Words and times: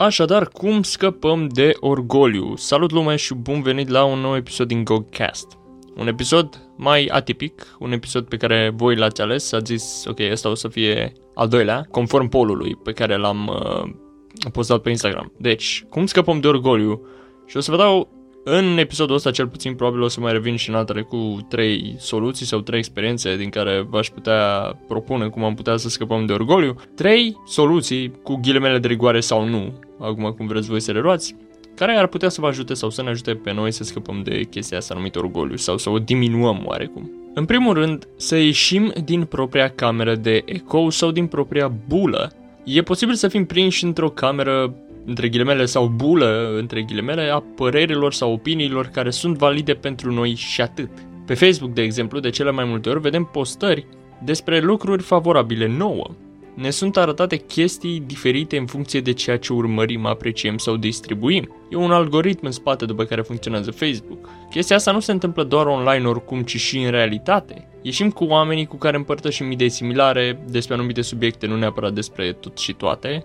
Așadar, 0.00 0.48
cum 0.48 0.82
scăpăm 0.82 1.48
de 1.48 1.72
orgoliu? 1.80 2.56
Salut 2.56 2.90
lume 2.90 3.16
și 3.16 3.34
bun 3.34 3.62
venit 3.62 3.88
la 3.88 4.04
un 4.04 4.18
nou 4.18 4.36
episod 4.36 4.66
din 4.68 4.84
GoCast. 4.84 5.58
Un 5.96 6.06
episod 6.06 6.70
mai 6.76 7.04
atipic, 7.04 7.76
un 7.78 7.92
episod 7.92 8.28
pe 8.28 8.36
care 8.36 8.72
voi 8.76 8.96
l-ați 8.96 9.20
ales, 9.20 9.52
ați 9.52 9.76
zis, 9.76 10.04
ok, 10.06 10.18
ăsta 10.30 10.48
o 10.48 10.54
să 10.54 10.68
fie 10.68 11.12
al 11.34 11.48
doilea, 11.48 11.86
conform 11.90 12.28
polului 12.28 12.76
pe 12.76 12.92
care 12.92 13.16
l-am 13.16 13.46
uh, 13.46 14.50
postat 14.52 14.80
pe 14.80 14.90
Instagram. 14.90 15.32
Deci, 15.38 15.84
cum 15.88 16.06
scăpăm 16.06 16.40
de 16.40 16.48
orgoliu? 16.48 17.06
Și 17.46 17.56
o 17.56 17.60
să 17.60 17.70
vă 17.70 17.76
dau 17.76 18.08
în 18.50 18.78
episodul 18.78 19.14
ăsta, 19.14 19.30
cel 19.30 19.48
puțin, 19.48 19.74
probabil 19.74 20.00
o 20.00 20.08
să 20.08 20.20
mai 20.20 20.32
revin 20.32 20.56
și 20.56 20.68
în 20.68 20.74
altele 20.74 21.02
cu 21.02 21.46
trei 21.48 21.94
soluții 21.98 22.46
sau 22.46 22.60
trei 22.60 22.78
experiențe 22.78 23.36
din 23.36 23.48
care 23.48 23.86
v-aș 23.88 24.08
putea 24.08 24.72
propune 24.88 25.28
cum 25.28 25.44
am 25.44 25.54
putea 25.54 25.76
să 25.76 25.88
scăpăm 25.88 26.26
de 26.26 26.32
orgoliu. 26.32 26.74
Trei 26.94 27.36
soluții 27.46 28.12
cu 28.22 28.40
ghilimele 28.42 28.78
de 28.78 28.88
rigoare 28.88 29.20
sau 29.20 29.48
nu, 29.48 29.72
acum 29.98 30.34
cum 30.36 30.46
vreți 30.46 30.68
voi 30.68 30.80
să 30.80 30.92
le 30.92 31.00
luați, 31.00 31.36
care 31.74 31.96
ar 31.96 32.06
putea 32.06 32.28
să 32.28 32.40
vă 32.40 32.46
ajute 32.46 32.74
sau 32.74 32.90
să 32.90 33.02
ne 33.02 33.08
ajute 33.08 33.34
pe 33.34 33.52
noi 33.52 33.72
să 33.72 33.84
scăpăm 33.84 34.22
de 34.22 34.42
chestia 34.42 34.78
asta 34.78 34.94
numită 34.94 35.18
orgoliu 35.18 35.56
sau 35.56 35.78
să 35.78 35.90
o 35.90 35.98
diminuăm 35.98 36.62
oarecum. 36.64 37.10
În 37.34 37.44
primul 37.44 37.74
rând, 37.74 38.08
să 38.16 38.36
ieșim 38.36 38.92
din 39.04 39.24
propria 39.24 39.68
cameră 39.68 40.14
de 40.14 40.42
ecou 40.44 40.90
sau 40.90 41.10
din 41.10 41.26
propria 41.26 41.72
bulă. 41.88 42.32
E 42.64 42.82
posibil 42.82 43.14
să 43.14 43.28
fim 43.28 43.44
prinși 43.44 43.84
într-o 43.84 44.10
cameră 44.10 44.74
între 45.08 45.28
ghilimele 45.28 45.64
sau 45.64 45.86
bulă, 45.86 46.54
între 46.56 46.82
ghilimele, 46.82 47.30
a 47.30 47.42
părerilor 47.56 48.12
sau 48.12 48.32
opiniilor 48.32 48.86
care 48.86 49.10
sunt 49.10 49.36
valide 49.36 49.74
pentru 49.74 50.12
noi 50.12 50.34
și 50.34 50.60
atât. 50.60 50.90
Pe 51.26 51.34
Facebook, 51.34 51.72
de 51.72 51.82
exemplu, 51.82 52.20
de 52.20 52.30
cele 52.30 52.50
mai 52.50 52.64
multe 52.64 52.88
ori 52.88 53.00
vedem 53.00 53.28
postări 53.32 53.86
despre 54.24 54.60
lucruri 54.60 55.02
favorabile 55.02 55.66
nouă. 55.66 56.10
Ne 56.54 56.70
sunt 56.70 56.96
arătate 56.96 57.36
chestii 57.36 58.02
diferite 58.06 58.56
în 58.56 58.66
funcție 58.66 59.00
de 59.00 59.12
ceea 59.12 59.38
ce 59.38 59.52
urmărim, 59.52 60.06
apreciem 60.06 60.58
sau 60.58 60.76
distribuim. 60.76 61.54
E 61.70 61.76
un 61.76 61.90
algoritm 61.90 62.46
în 62.46 62.50
spate 62.50 62.84
după 62.84 63.04
care 63.04 63.20
funcționează 63.20 63.70
Facebook. 63.70 64.28
Chestia 64.50 64.76
asta 64.76 64.92
nu 64.92 65.00
se 65.00 65.12
întâmplă 65.12 65.44
doar 65.44 65.66
online 65.66 66.08
oricum, 66.08 66.42
ci 66.42 66.56
și 66.56 66.78
în 66.78 66.90
realitate. 66.90 67.68
Ieșim 67.82 68.10
cu 68.10 68.24
oamenii 68.24 68.66
cu 68.66 68.76
care 68.76 68.96
împărtășim 68.96 69.50
idei 69.50 69.68
similare 69.68 70.40
despre 70.50 70.74
anumite 70.74 71.02
subiecte, 71.02 71.46
nu 71.46 71.56
neapărat 71.56 71.92
despre 71.92 72.32
tot 72.32 72.58
și 72.58 72.72
toate, 72.72 73.24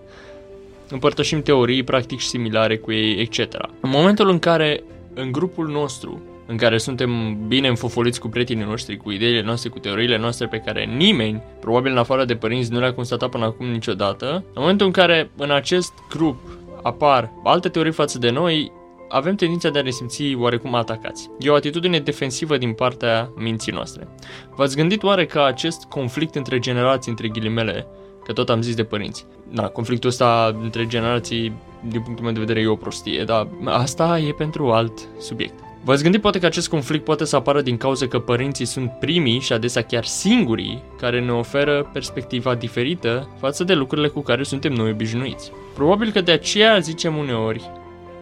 împărtășim 0.90 1.42
teorii 1.42 1.82
practic 1.82 2.20
similare 2.20 2.76
cu 2.76 2.92
ei, 2.92 3.20
etc. 3.20 3.54
În 3.80 3.90
momentul 3.90 4.28
în 4.28 4.38
care 4.38 4.82
în 5.14 5.32
grupul 5.32 5.68
nostru, 5.68 6.22
în 6.46 6.56
care 6.56 6.78
suntem 6.78 7.38
bine 7.46 7.68
înfofoliți 7.68 8.20
cu 8.20 8.28
prietenii 8.28 8.64
noștri, 8.64 8.96
cu 8.96 9.10
ideile 9.10 9.42
noastre, 9.42 9.68
cu 9.68 9.78
teoriile 9.78 10.18
noastre 10.18 10.46
pe 10.46 10.62
care 10.64 10.84
nimeni, 10.84 11.42
probabil 11.60 11.92
în 11.92 11.98
afară 11.98 12.24
de 12.24 12.36
părinți, 12.36 12.72
nu 12.72 12.78
le-a 12.78 12.94
constatat 12.94 13.30
până 13.30 13.44
acum 13.44 13.66
niciodată, 13.66 14.26
în 14.26 14.60
momentul 14.60 14.86
în 14.86 14.92
care 14.92 15.30
în 15.36 15.50
acest 15.50 15.92
grup 16.10 16.36
apar 16.82 17.32
alte 17.44 17.68
teorii 17.68 17.92
față 17.92 18.18
de 18.18 18.30
noi, 18.30 18.72
avem 19.08 19.34
tendința 19.34 19.70
de 19.70 19.78
a 19.78 19.82
ne 19.82 19.90
simți 19.90 20.34
oarecum 20.38 20.74
atacați. 20.74 21.30
E 21.38 21.50
o 21.50 21.54
atitudine 21.54 21.98
defensivă 21.98 22.56
din 22.56 22.72
partea 22.72 23.30
minții 23.36 23.72
noastre. 23.72 24.08
V-ați 24.56 24.76
gândit 24.76 25.02
oare 25.02 25.26
că 25.26 25.40
acest 25.40 25.84
conflict 25.84 26.34
între 26.34 26.58
generații, 26.58 27.10
între 27.10 27.28
ghilimele, 27.28 27.86
că 28.24 28.32
tot 28.32 28.50
am 28.50 28.62
zis 28.62 28.74
de 28.74 28.84
părinți. 28.84 29.26
Da, 29.52 29.68
conflictul 29.68 30.08
ăsta 30.08 30.56
între 30.62 30.86
generații, 30.86 31.52
din 31.88 32.00
punctul 32.00 32.24
meu 32.24 32.34
de 32.34 32.40
vedere, 32.40 32.60
e 32.60 32.66
o 32.66 32.76
prostie, 32.76 33.24
dar 33.24 33.48
asta 33.64 34.18
e 34.18 34.32
pentru 34.32 34.70
alt 34.70 35.08
subiect. 35.18 35.54
V-ați 35.84 36.02
gândit 36.02 36.20
poate 36.20 36.38
că 36.38 36.46
acest 36.46 36.68
conflict 36.68 37.04
poate 37.04 37.24
să 37.24 37.36
apară 37.36 37.60
din 37.60 37.76
cauza 37.76 38.06
că 38.06 38.18
părinții 38.18 38.64
sunt 38.64 38.90
primii 38.90 39.40
și 39.40 39.52
adesea 39.52 39.82
chiar 39.82 40.04
singurii 40.04 40.82
care 41.00 41.20
ne 41.20 41.32
oferă 41.32 41.90
perspectiva 41.92 42.54
diferită 42.54 43.28
față 43.38 43.64
de 43.64 43.74
lucrurile 43.74 44.08
cu 44.08 44.20
care 44.20 44.42
suntem 44.42 44.72
noi 44.72 44.90
obișnuiți. 44.90 45.52
Probabil 45.74 46.10
că 46.10 46.20
de 46.20 46.32
aceea 46.32 46.78
zicem 46.78 47.16
uneori 47.16 47.70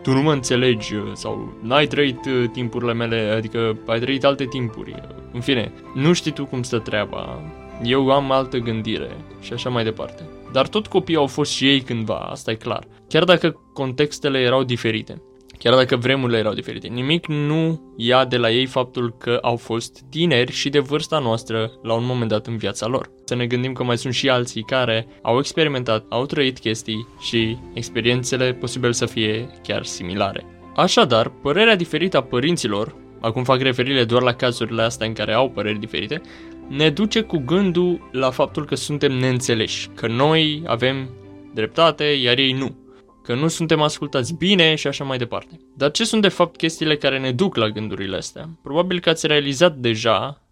tu 0.03 0.13
nu 0.13 0.23
mă 0.23 0.33
înțelegi 0.33 0.95
sau 1.13 1.53
n-ai 1.61 1.87
trăit 1.87 2.19
timpurile 2.53 2.93
mele, 2.93 3.33
adică 3.37 3.77
ai 3.87 4.01
trăit 4.01 4.25
alte 4.25 4.45
timpuri. 4.45 4.95
În 5.33 5.41
fine, 5.41 5.73
nu 5.95 6.13
știi 6.13 6.33
tu 6.33 6.45
cum 6.45 6.63
stă 6.63 6.79
treaba, 6.79 7.43
eu 7.83 8.11
am 8.11 8.31
altă 8.31 8.59
gândire 8.59 9.17
și 9.41 9.53
așa 9.53 9.69
mai 9.69 9.85
departe. 9.85 10.23
Dar 10.53 10.69
tot 10.69 10.87
copiii 10.87 11.19
au 11.19 11.27
fost 11.27 11.53
și 11.53 11.69
ei 11.69 11.81
cândva, 11.81 12.17
asta 12.19 12.51
e 12.51 12.55
clar. 12.55 12.87
Chiar 13.09 13.25
dacă 13.25 13.71
contextele 13.73 14.39
erau 14.39 14.63
diferite, 14.63 15.23
chiar 15.59 15.75
dacă 15.75 15.97
vremurile 15.97 16.39
erau 16.39 16.53
diferite, 16.53 16.89
nimic 16.89 17.27
nu 17.27 17.95
ia 17.97 18.25
de 18.25 18.37
la 18.37 18.51
ei 18.51 18.67
faptul 18.67 19.15
că 19.19 19.39
au 19.43 19.57
fost 19.57 20.01
tineri 20.11 20.53
și 20.53 20.69
de 20.69 20.79
vârsta 20.79 21.19
noastră 21.19 21.71
la 21.83 21.95
un 21.95 22.05
moment 22.05 22.31
dat 22.31 22.47
în 22.47 22.57
viața 22.57 22.87
lor. 22.87 23.11
Să 23.25 23.35
ne 23.35 23.47
gândim 23.47 23.73
că 23.73 23.85
mai 23.85 23.99
sunt 23.99 24.15
și 24.15 24.29
alții 24.29 24.63
care 24.63 25.07
au 25.23 25.39
experimentat, 25.39 26.05
au 26.09 26.27
trăit 26.27 26.59
chestii 26.59 27.07
și 27.21 27.57
experiențele 27.75 28.53
posibil 28.53 28.93
să 28.93 29.07
fie 29.07 29.49
chiar 29.63 29.85
similare. 29.85 30.47
Așadar, 30.77 31.29
părerea 31.29 31.77
diferită 31.77 32.17
a 32.17 32.23
părinților, 32.23 32.95
acum 33.23 33.45
fac 33.45 33.61
referire 33.61 34.05
doar 34.05 34.23
la 34.23 34.33
cazurile 34.33 34.83
astea 34.83 35.07
în 35.07 35.13
care 35.13 35.33
au 35.33 35.51
păreri 35.51 35.79
diferite, 35.79 36.21
ne 36.69 36.91
duce 36.91 37.21
cu 37.21 37.39
gândul 37.39 38.09
la 38.13 38.31
faptul 38.31 38.65
că 38.65 38.75
suntem 38.75 39.13
neînțeleși, 39.13 39.89
că 39.95 40.07
noi 40.07 40.63
avem 40.67 41.11
dreptate, 41.55 42.05
iar 42.05 42.39
ei 42.39 42.53
nu, 42.53 42.77
că 43.23 43.35
nu 43.35 43.49
suntem 43.49 43.81
ascultați 43.81 44.35
bine 44.35 44.75
și 44.75 44.87
așa 44.87 45.05
mai 45.05 45.19
departe. 45.19 45.61
Dar 45.77 45.91
ce 45.91 46.05
sunt 46.05 46.23
de 46.23 46.29
fapt 46.29 46.57
chestiile 46.57 46.97
care 46.97 47.19
ne 47.19 47.33
duc 47.33 47.57
la 47.57 47.69
gândurile 47.69 48.17
astea? 48.17 48.49
Probabil 48.63 49.01
că 49.01 49.09
ați 49.09 49.27
realizat 49.27 49.77
deja, 49.77 50.43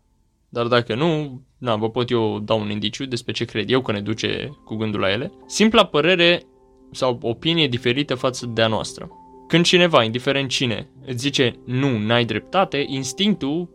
dar 0.48 0.66
dacă 0.66 0.94
nu, 0.94 1.40
na, 1.58 1.76
vă 1.76 1.90
pot 1.90 2.10
eu 2.10 2.38
da 2.38 2.54
un 2.54 2.70
indiciu 2.70 3.04
despre 3.04 3.32
ce 3.32 3.44
cred 3.44 3.70
eu 3.70 3.80
că 3.80 3.92
ne 3.92 4.00
duce 4.00 4.58
cu 4.64 4.74
gândul 4.76 5.00
la 5.00 5.10
ele. 5.10 5.32
Simpla 5.46 5.84
părere 5.84 6.42
sau 6.90 7.18
opinie 7.22 7.68
diferită 7.68 8.14
față 8.14 8.46
de 8.46 8.62
a 8.62 8.66
noastră. 8.66 9.10
Când 9.50 9.64
cineva, 9.64 10.02
indiferent 10.02 10.48
cine, 10.48 10.90
îți 11.06 11.18
zice 11.18 11.52
nu, 11.64 11.98
n-ai 11.98 12.24
dreptate, 12.24 12.84
instinctul 12.88 13.68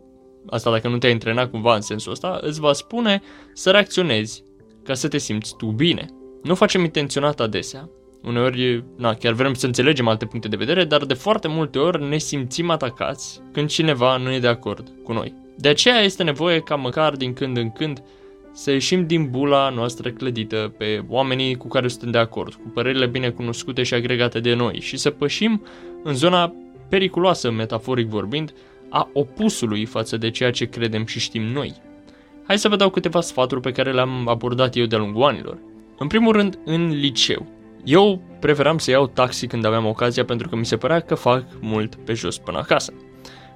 asta 0.46 0.70
dacă 0.70 0.88
nu 0.88 0.98
te-ai 0.98 1.12
antrenat 1.12 1.50
cumva 1.50 1.74
în 1.74 1.80
sensul 1.80 2.12
ăsta, 2.12 2.38
îți 2.42 2.60
va 2.60 2.72
spune 2.72 3.22
să 3.52 3.70
reacționezi 3.70 4.44
ca 4.84 4.94
să 4.94 5.08
te 5.08 5.18
simți 5.18 5.56
tu 5.56 5.66
bine. 5.66 6.06
Nu 6.42 6.54
facem 6.54 6.84
intenționat 6.84 7.40
adesea. 7.40 7.90
Uneori, 8.22 8.84
na, 8.96 9.14
chiar 9.14 9.32
vrem 9.32 9.54
să 9.54 9.66
înțelegem 9.66 10.08
alte 10.08 10.26
puncte 10.26 10.48
de 10.48 10.56
vedere, 10.56 10.84
dar 10.84 11.04
de 11.04 11.14
foarte 11.14 11.48
multe 11.48 11.78
ori 11.78 12.08
ne 12.08 12.18
simțim 12.18 12.70
atacați 12.70 13.40
când 13.52 13.68
cineva 13.68 14.16
nu 14.16 14.32
e 14.32 14.38
de 14.38 14.48
acord 14.48 14.92
cu 15.02 15.12
noi. 15.12 15.34
De 15.56 15.68
aceea 15.68 16.00
este 16.00 16.22
nevoie 16.22 16.60
ca 16.60 16.74
măcar 16.74 17.14
din 17.14 17.32
când 17.32 17.56
în 17.56 17.70
când 17.70 18.02
să 18.56 18.70
ieșim 18.70 19.06
din 19.06 19.30
bula 19.30 19.70
noastră 19.70 20.10
clădită 20.10 20.74
pe 20.76 21.04
oamenii 21.08 21.56
cu 21.56 21.68
care 21.68 21.88
suntem 21.88 22.10
de 22.10 22.18
acord, 22.18 22.54
cu 22.54 22.68
părerile 22.74 23.06
bine 23.06 23.30
cunoscute 23.30 23.82
și 23.82 23.94
agregate 23.94 24.40
de 24.40 24.54
noi 24.54 24.80
și 24.80 24.96
să 24.96 25.10
pășim 25.10 25.62
în 26.02 26.14
zona 26.14 26.54
periculoasă, 26.88 27.50
metaforic 27.50 28.06
vorbind, 28.06 28.54
a 28.88 29.08
opusului 29.12 29.84
față 29.84 30.16
de 30.16 30.30
ceea 30.30 30.50
ce 30.50 30.64
credem 30.64 31.06
și 31.06 31.20
știm 31.20 31.42
noi. 31.42 31.74
Hai 32.46 32.58
să 32.58 32.68
vă 32.68 32.76
dau 32.76 32.90
câteva 32.90 33.20
sfaturi 33.20 33.60
pe 33.60 33.72
care 33.72 33.92
le-am 33.92 34.28
abordat 34.28 34.76
eu 34.76 34.84
de-a 34.84 34.98
lungul 34.98 35.22
anilor. 35.22 35.58
În 35.98 36.06
primul 36.06 36.32
rând, 36.32 36.58
în 36.64 36.88
liceu. 36.88 37.46
Eu 37.84 38.22
preferam 38.40 38.78
să 38.78 38.90
iau 38.90 39.06
taxi 39.06 39.46
când 39.46 39.64
aveam 39.64 39.86
ocazia 39.86 40.24
pentru 40.24 40.48
că 40.48 40.56
mi 40.56 40.66
se 40.66 40.76
părea 40.76 41.00
că 41.00 41.14
fac 41.14 41.44
mult 41.60 41.94
pe 41.94 42.12
jos 42.12 42.38
până 42.38 42.58
acasă. 42.58 42.92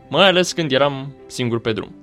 Mai 0.08 0.28
ales 0.28 0.52
când 0.52 0.72
eram 0.72 1.14
singur 1.26 1.60
pe 1.60 1.72
drum. 1.72 1.94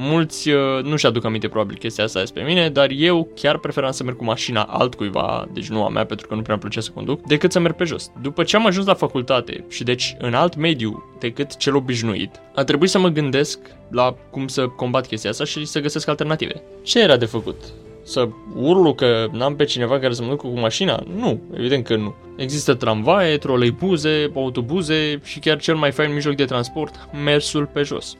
Mulți 0.00 0.50
uh, 0.50 0.82
nu-și 0.82 1.06
aduc 1.06 1.24
aminte 1.24 1.48
probabil 1.48 1.76
chestia 1.76 2.04
asta 2.04 2.20
despre 2.20 2.42
mine, 2.42 2.68
dar 2.68 2.90
eu 2.90 3.28
chiar 3.34 3.58
preferam 3.58 3.90
să 3.90 4.04
merg 4.04 4.16
cu 4.16 4.24
mașina 4.24 4.62
altcuiva, 4.62 5.48
deci 5.52 5.68
nu 5.68 5.84
a 5.84 5.88
mea 5.88 6.04
pentru 6.06 6.26
că 6.26 6.34
nu 6.34 6.40
prea 6.40 6.54
îmi 6.54 6.62
plăcea 6.62 6.80
să 6.80 6.90
conduc, 6.94 7.20
decât 7.20 7.52
să 7.52 7.58
merg 7.58 7.74
pe 7.74 7.84
jos. 7.84 8.10
După 8.22 8.42
ce 8.42 8.56
am 8.56 8.66
ajuns 8.66 8.86
la 8.86 8.94
facultate 8.94 9.64
și 9.68 9.84
deci 9.84 10.16
în 10.18 10.34
alt 10.34 10.56
mediu 10.56 11.04
decât 11.18 11.56
cel 11.56 11.76
obișnuit, 11.76 12.40
a 12.54 12.64
trebuit 12.64 12.90
să 12.90 12.98
mă 12.98 13.08
gândesc 13.08 13.58
la 13.90 14.14
cum 14.30 14.46
să 14.46 14.66
combat 14.66 15.06
chestia 15.06 15.30
asta 15.30 15.44
și 15.44 15.64
să 15.64 15.80
găsesc 15.80 16.08
alternative. 16.08 16.62
Ce 16.82 17.00
era 17.00 17.16
de 17.16 17.24
făcut? 17.24 17.56
Să 18.02 18.28
urlu 18.54 18.94
că 18.94 19.26
n-am 19.32 19.56
pe 19.56 19.64
cineva 19.64 19.98
care 19.98 20.12
să 20.12 20.22
mă 20.22 20.28
ducă 20.28 20.46
cu 20.46 20.58
mașina? 20.58 21.02
Nu, 21.16 21.40
evident 21.56 21.84
că 21.84 21.96
nu. 21.96 22.14
Există 22.36 22.74
tramvaie, 22.74 23.36
troleibuze, 23.36 24.30
autobuze 24.34 25.20
și 25.24 25.38
chiar 25.38 25.58
cel 25.58 25.74
mai 25.74 25.90
fain 25.90 26.12
mijloc 26.12 26.34
de 26.34 26.44
transport, 26.44 27.08
mersul 27.24 27.66
pe 27.72 27.82
jos. 27.82 28.16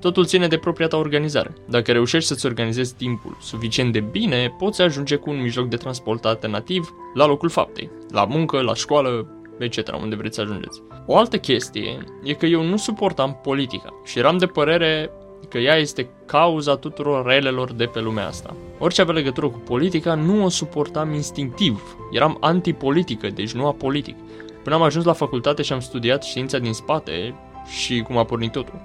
Totul 0.00 0.24
ține 0.24 0.46
de 0.46 0.56
propria 0.56 0.86
ta 0.86 0.96
organizare. 0.96 1.54
Dacă 1.68 1.92
reușești 1.92 2.28
să-ți 2.28 2.46
organizezi 2.46 2.94
timpul 2.94 3.36
suficient 3.40 3.92
de 3.92 4.00
bine, 4.00 4.54
poți 4.58 4.82
ajunge 4.82 5.16
cu 5.16 5.30
un 5.30 5.40
mijloc 5.40 5.68
de 5.68 5.76
transport 5.76 6.24
alternativ 6.24 6.94
la 7.14 7.26
locul 7.26 7.48
faptei, 7.48 7.90
la 8.10 8.24
muncă, 8.24 8.60
la 8.60 8.74
școală, 8.74 9.26
etc., 9.58 9.96
unde 10.00 10.16
vreți 10.16 10.34
să 10.34 10.40
ajungeți. 10.40 10.82
O 11.06 11.16
altă 11.16 11.38
chestie 11.38 11.98
e 12.22 12.32
că 12.32 12.46
eu 12.46 12.62
nu 12.62 12.76
suportam 12.76 13.40
politica 13.42 13.94
și 14.04 14.18
eram 14.18 14.38
de 14.38 14.46
părere 14.46 15.10
că 15.48 15.58
ea 15.58 15.76
este 15.76 16.08
cauza 16.26 16.76
tuturor 16.76 17.26
relelor 17.26 17.72
de 17.72 17.84
pe 17.84 18.00
lumea 18.00 18.26
asta. 18.26 18.56
Orice 18.78 19.00
avea 19.00 19.14
legătură 19.14 19.48
cu 19.48 19.58
politica 19.58 20.14
nu 20.14 20.44
o 20.44 20.48
suportam 20.48 21.14
instinctiv. 21.14 21.96
Eram 22.12 22.36
antipolitică, 22.40 23.28
deci 23.28 23.52
nu 23.52 23.66
apolitic. 23.66 24.16
Până 24.62 24.74
am 24.74 24.82
ajuns 24.82 25.04
la 25.04 25.12
facultate 25.12 25.62
și 25.62 25.72
am 25.72 25.80
studiat 25.80 26.24
știința 26.24 26.58
din 26.58 26.72
spate 26.72 27.34
și 27.66 28.00
cum 28.00 28.16
a 28.16 28.24
pornit 28.24 28.52
totul. 28.52 28.80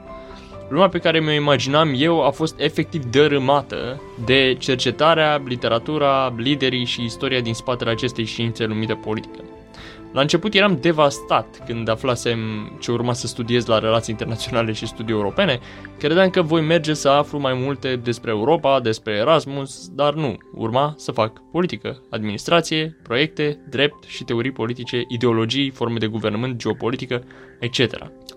Lumea 0.74 0.90
pe 0.90 1.00
care 1.00 1.20
mi-o 1.20 1.32
imaginam 1.32 1.94
eu 1.98 2.26
a 2.26 2.30
fost 2.30 2.60
efectiv 2.60 3.04
dărâmată 3.04 4.02
de 4.26 4.56
cercetarea, 4.60 5.42
literatura, 5.46 6.34
liderii 6.38 6.86
și 6.86 7.04
istoria 7.04 7.40
din 7.40 7.54
spatele 7.54 7.90
acestei 7.90 8.26
științe 8.26 8.66
numită 8.66 8.96
politică. 8.96 9.44
La 10.14 10.22
început 10.22 10.54
eram 10.54 10.78
devastat 10.82 11.64
când 11.66 11.90
aflasem 11.90 12.40
ce 12.80 12.92
urma 12.92 13.14
să 13.14 13.28
studiez 13.28 13.66
la 13.66 13.80
relații 13.80 14.14
internaționale 14.14 14.72
și 14.72 14.88
studii 14.88 15.14
europene. 15.14 15.60
Credeam 15.98 16.30
că 16.30 16.42
voi 16.42 16.62
merge 16.62 16.94
să 16.94 17.10
aflu 17.10 17.40
mai 17.40 17.54
multe 17.54 17.96
despre 17.96 18.32
Europa, 18.32 18.80
despre 18.80 19.14
Erasmus, 19.14 19.88
dar 19.88 20.14
nu. 20.14 20.38
Urma 20.54 20.94
să 20.98 21.12
fac 21.12 21.42
politică, 21.52 22.02
administrație, 22.10 22.98
proiecte, 23.04 23.60
drept 23.70 24.04
și 24.04 24.24
teorii 24.24 24.52
politice, 24.52 25.04
ideologii, 25.08 25.70
forme 25.70 25.98
de 25.98 26.08
guvernământ, 26.08 26.56
geopolitică, 26.56 27.24
etc. 27.60 27.80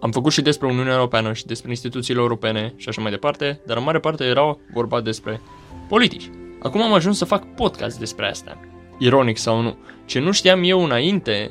Am 0.01 0.11
făcut 0.11 0.33
și 0.33 0.43
despre 0.43 0.67
Uniunea 0.67 0.95
Europeană 0.95 1.33
și 1.33 1.47
despre 1.47 1.71
instituțiile 1.71 2.21
europene 2.21 2.75
și 2.77 2.89
așa 2.89 3.03
mai 3.03 3.11
departe, 3.11 3.61
dar 3.67 3.77
în 3.77 3.83
mare 3.83 3.99
parte 3.99 4.25
erau 4.25 4.61
vorba 4.73 5.01
despre 5.01 5.41
politici. 5.89 6.31
Acum 6.63 6.83
am 6.83 6.93
ajuns 6.93 7.19
să 7.19 7.25
fac 7.25 7.55
podcast 7.55 7.99
despre 7.99 8.29
asta. 8.29 8.61
Ironic 8.99 9.37
sau 9.37 9.61
nu. 9.61 9.77
Ce 10.05 10.19
nu 10.19 10.33
știam 10.33 10.61
eu 10.65 10.85
înainte 10.85 11.51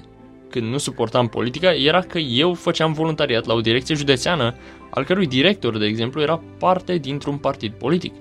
când 0.59 0.71
nu 0.71 0.77
suportam 0.77 1.27
politica 1.27 1.73
era 1.73 2.01
că 2.01 2.17
eu 2.19 2.53
făceam 2.53 2.93
voluntariat 2.93 3.45
la 3.45 3.53
o 3.53 3.61
direcție 3.61 3.95
județeană, 3.95 4.55
al 4.89 5.03
cărui 5.03 5.27
director, 5.27 5.77
de 5.77 5.85
exemplu, 5.85 6.21
era 6.21 6.41
parte 6.59 6.97
dintr-un 6.97 7.37
partid 7.37 7.73
politic. 7.73 8.13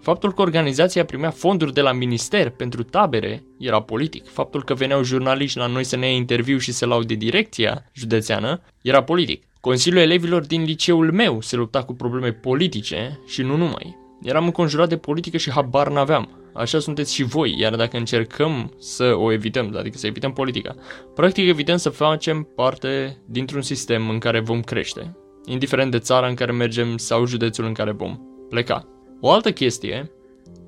Faptul 0.00 0.32
că 0.32 0.40
organizația 0.40 1.04
primea 1.04 1.30
fonduri 1.30 1.72
de 1.72 1.80
la 1.80 1.92
minister 1.92 2.50
pentru 2.50 2.82
tabere 2.82 3.44
era 3.58 3.82
politic. 3.82 4.28
Faptul 4.28 4.64
că 4.64 4.74
veneau 4.74 5.02
jurnaliști 5.02 5.58
la 5.58 5.66
noi 5.66 5.84
să 5.84 5.96
ne 5.96 6.06
ia 6.06 6.12
interviu 6.12 6.58
și 6.58 6.72
să 6.72 6.86
laude 6.86 7.14
direcția 7.14 7.90
județeană 7.92 8.60
era 8.80 9.02
politic. 9.02 9.42
Consiliul 9.60 10.02
elevilor 10.02 10.46
din 10.46 10.62
liceul 10.62 11.12
meu 11.12 11.40
se 11.40 11.56
lupta 11.56 11.82
cu 11.82 11.94
probleme 11.94 12.32
politice 12.32 13.20
și 13.26 13.42
nu 13.42 13.56
numai. 13.56 13.96
Eram 14.22 14.44
înconjurat 14.44 14.88
de 14.88 14.96
politică 14.96 15.36
și 15.36 15.50
habar 15.50 15.88
n-aveam. 15.88 16.41
Așa 16.54 16.78
sunteți 16.78 17.14
și 17.14 17.22
voi, 17.22 17.58
iar 17.58 17.76
dacă 17.76 17.96
încercăm 17.96 18.72
să 18.78 19.14
o 19.14 19.32
evităm, 19.32 19.74
adică 19.76 19.98
să 19.98 20.06
evităm 20.06 20.32
politica, 20.32 20.74
practic 21.14 21.48
evităm 21.48 21.76
să 21.76 21.88
facem 21.88 22.48
parte 22.54 23.22
dintr-un 23.26 23.62
sistem 23.62 24.08
în 24.08 24.18
care 24.18 24.40
vom 24.40 24.60
crește, 24.60 25.16
indiferent 25.44 25.90
de 25.90 25.98
țara 25.98 26.26
în 26.26 26.34
care 26.34 26.52
mergem 26.52 26.96
sau 26.96 27.26
județul 27.26 27.64
în 27.64 27.72
care 27.72 27.90
vom 27.90 28.18
pleca. 28.48 28.86
O 29.20 29.30
altă 29.30 29.52
chestie 29.52 30.10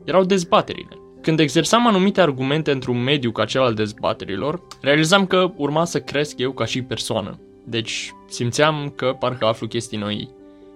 erau 0.05 0.25
dezbaterile. 0.25 0.99
Când 1.21 1.41
exersam 1.41 1.87
anumite 1.87 2.21
argumente 2.21 2.71
într-un 2.71 3.03
mediu 3.03 3.33
ca 3.33 3.45
cel 3.45 3.61
al 3.61 3.75
dezbaterilor, 3.75 4.63
realizam 4.81 5.27
că 5.27 5.53
urma 5.57 5.85
să 5.85 6.01
cresc 6.01 6.39
eu 6.39 6.53
ca 6.53 6.65
și 6.65 6.83
persoană. 6.83 7.41
Deci 7.67 8.13
simțeam 8.29 8.93
că 8.97 9.17
parcă 9.19 9.47
aflu 9.47 9.67
chestii 9.67 9.99
noi 9.99 10.35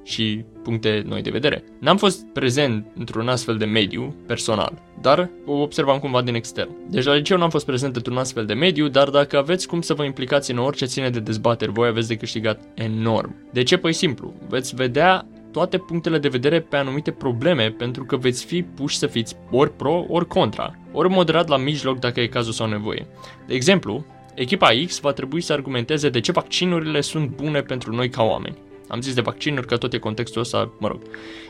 și 0.09 0.45
puncte 0.63 1.03
noi 1.07 1.23
de 1.23 1.31
vedere. 1.31 1.65
N-am 1.81 1.97
fost 1.97 2.27
prezent 2.33 2.87
într-un 2.99 3.29
astfel 3.29 3.57
de 3.57 3.65
mediu 3.65 4.15
personal, 4.27 4.83
dar 5.01 5.31
o 5.47 5.53
observam 5.53 5.99
cumva 5.99 6.23
din 6.23 6.35
extern. 6.35 6.71
Deci 6.91 7.05
la 7.05 7.15
liceu 7.15 7.39
n-am 7.39 7.51
fost 7.51 7.67
prezent 7.67 7.97
într-un 7.97 8.17
astfel 8.17 8.47
de 8.47 8.55
mediu, 8.55 8.89
dar 8.89 9.09
dacă 9.09 9.39
aveți 9.39 9.67
cum 9.67 9.81
să 9.81 9.95
vă 9.95 10.05
implicați 10.05 10.51
în 10.51 10.59
orice 10.59 10.85
ține 10.85 11.11
de 11.11 11.21
dezbateri, 11.21 11.73
voi 11.73 11.89
aveți 11.89 12.09
de 12.09 12.17
câștigat 12.17 12.61
enorm. 12.75 13.35
De 13.53 13.63
ce? 13.63 13.77
Păi 13.77 13.93
simplu, 13.93 14.35
veți 14.49 14.75
vedea 14.75 15.27
toate 15.53 15.79
punctele 15.79 16.19
de 16.19 16.29
vedere 16.29 16.61
pe 16.61 16.77
anumite 16.77 17.11
probleme 17.11 17.71
pentru 17.71 18.05
că 18.05 18.17
veți 18.17 18.45
fi 18.45 18.63
puși 18.63 18.97
să 18.97 19.07
fiți 19.07 19.37
ori 19.51 19.77
pro, 19.77 20.05
ori 20.09 20.27
contra, 20.27 20.75
ori 20.93 21.09
moderat 21.09 21.49
la 21.49 21.57
mijloc 21.57 21.99
dacă 21.99 22.21
e 22.21 22.27
cazul 22.27 22.53
sau 22.53 22.69
nevoie. 22.69 23.07
De 23.47 23.55
exemplu, 23.55 24.05
echipa 24.35 24.69
X 24.87 25.01
va 25.01 25.13
trebui 25.13 25.41
să 25.41 25.53
argumenteze 25.53 26.09
de 26.09 26.21
ce 26.21 26.33
vaccinurile 26.33 27.01
sunt 27.01 27.29
bune 27.29 27.61
pentru 27.61 27.95
noi 27.95 28.09
ca 28.09 28.23
oameni. 28.23 28.57
Am 28.89 29.01
zis 29.01 29.15
de 29.15 29.21
vaccinuri 29.21 29.67
că 29.67 29.77
tot 29.77 29.93
e 29.93 29.99
contextul 29.99 30.41
ăsta, 30.41 30.73
mă 30.79 30.89
rog. 30.89 31.01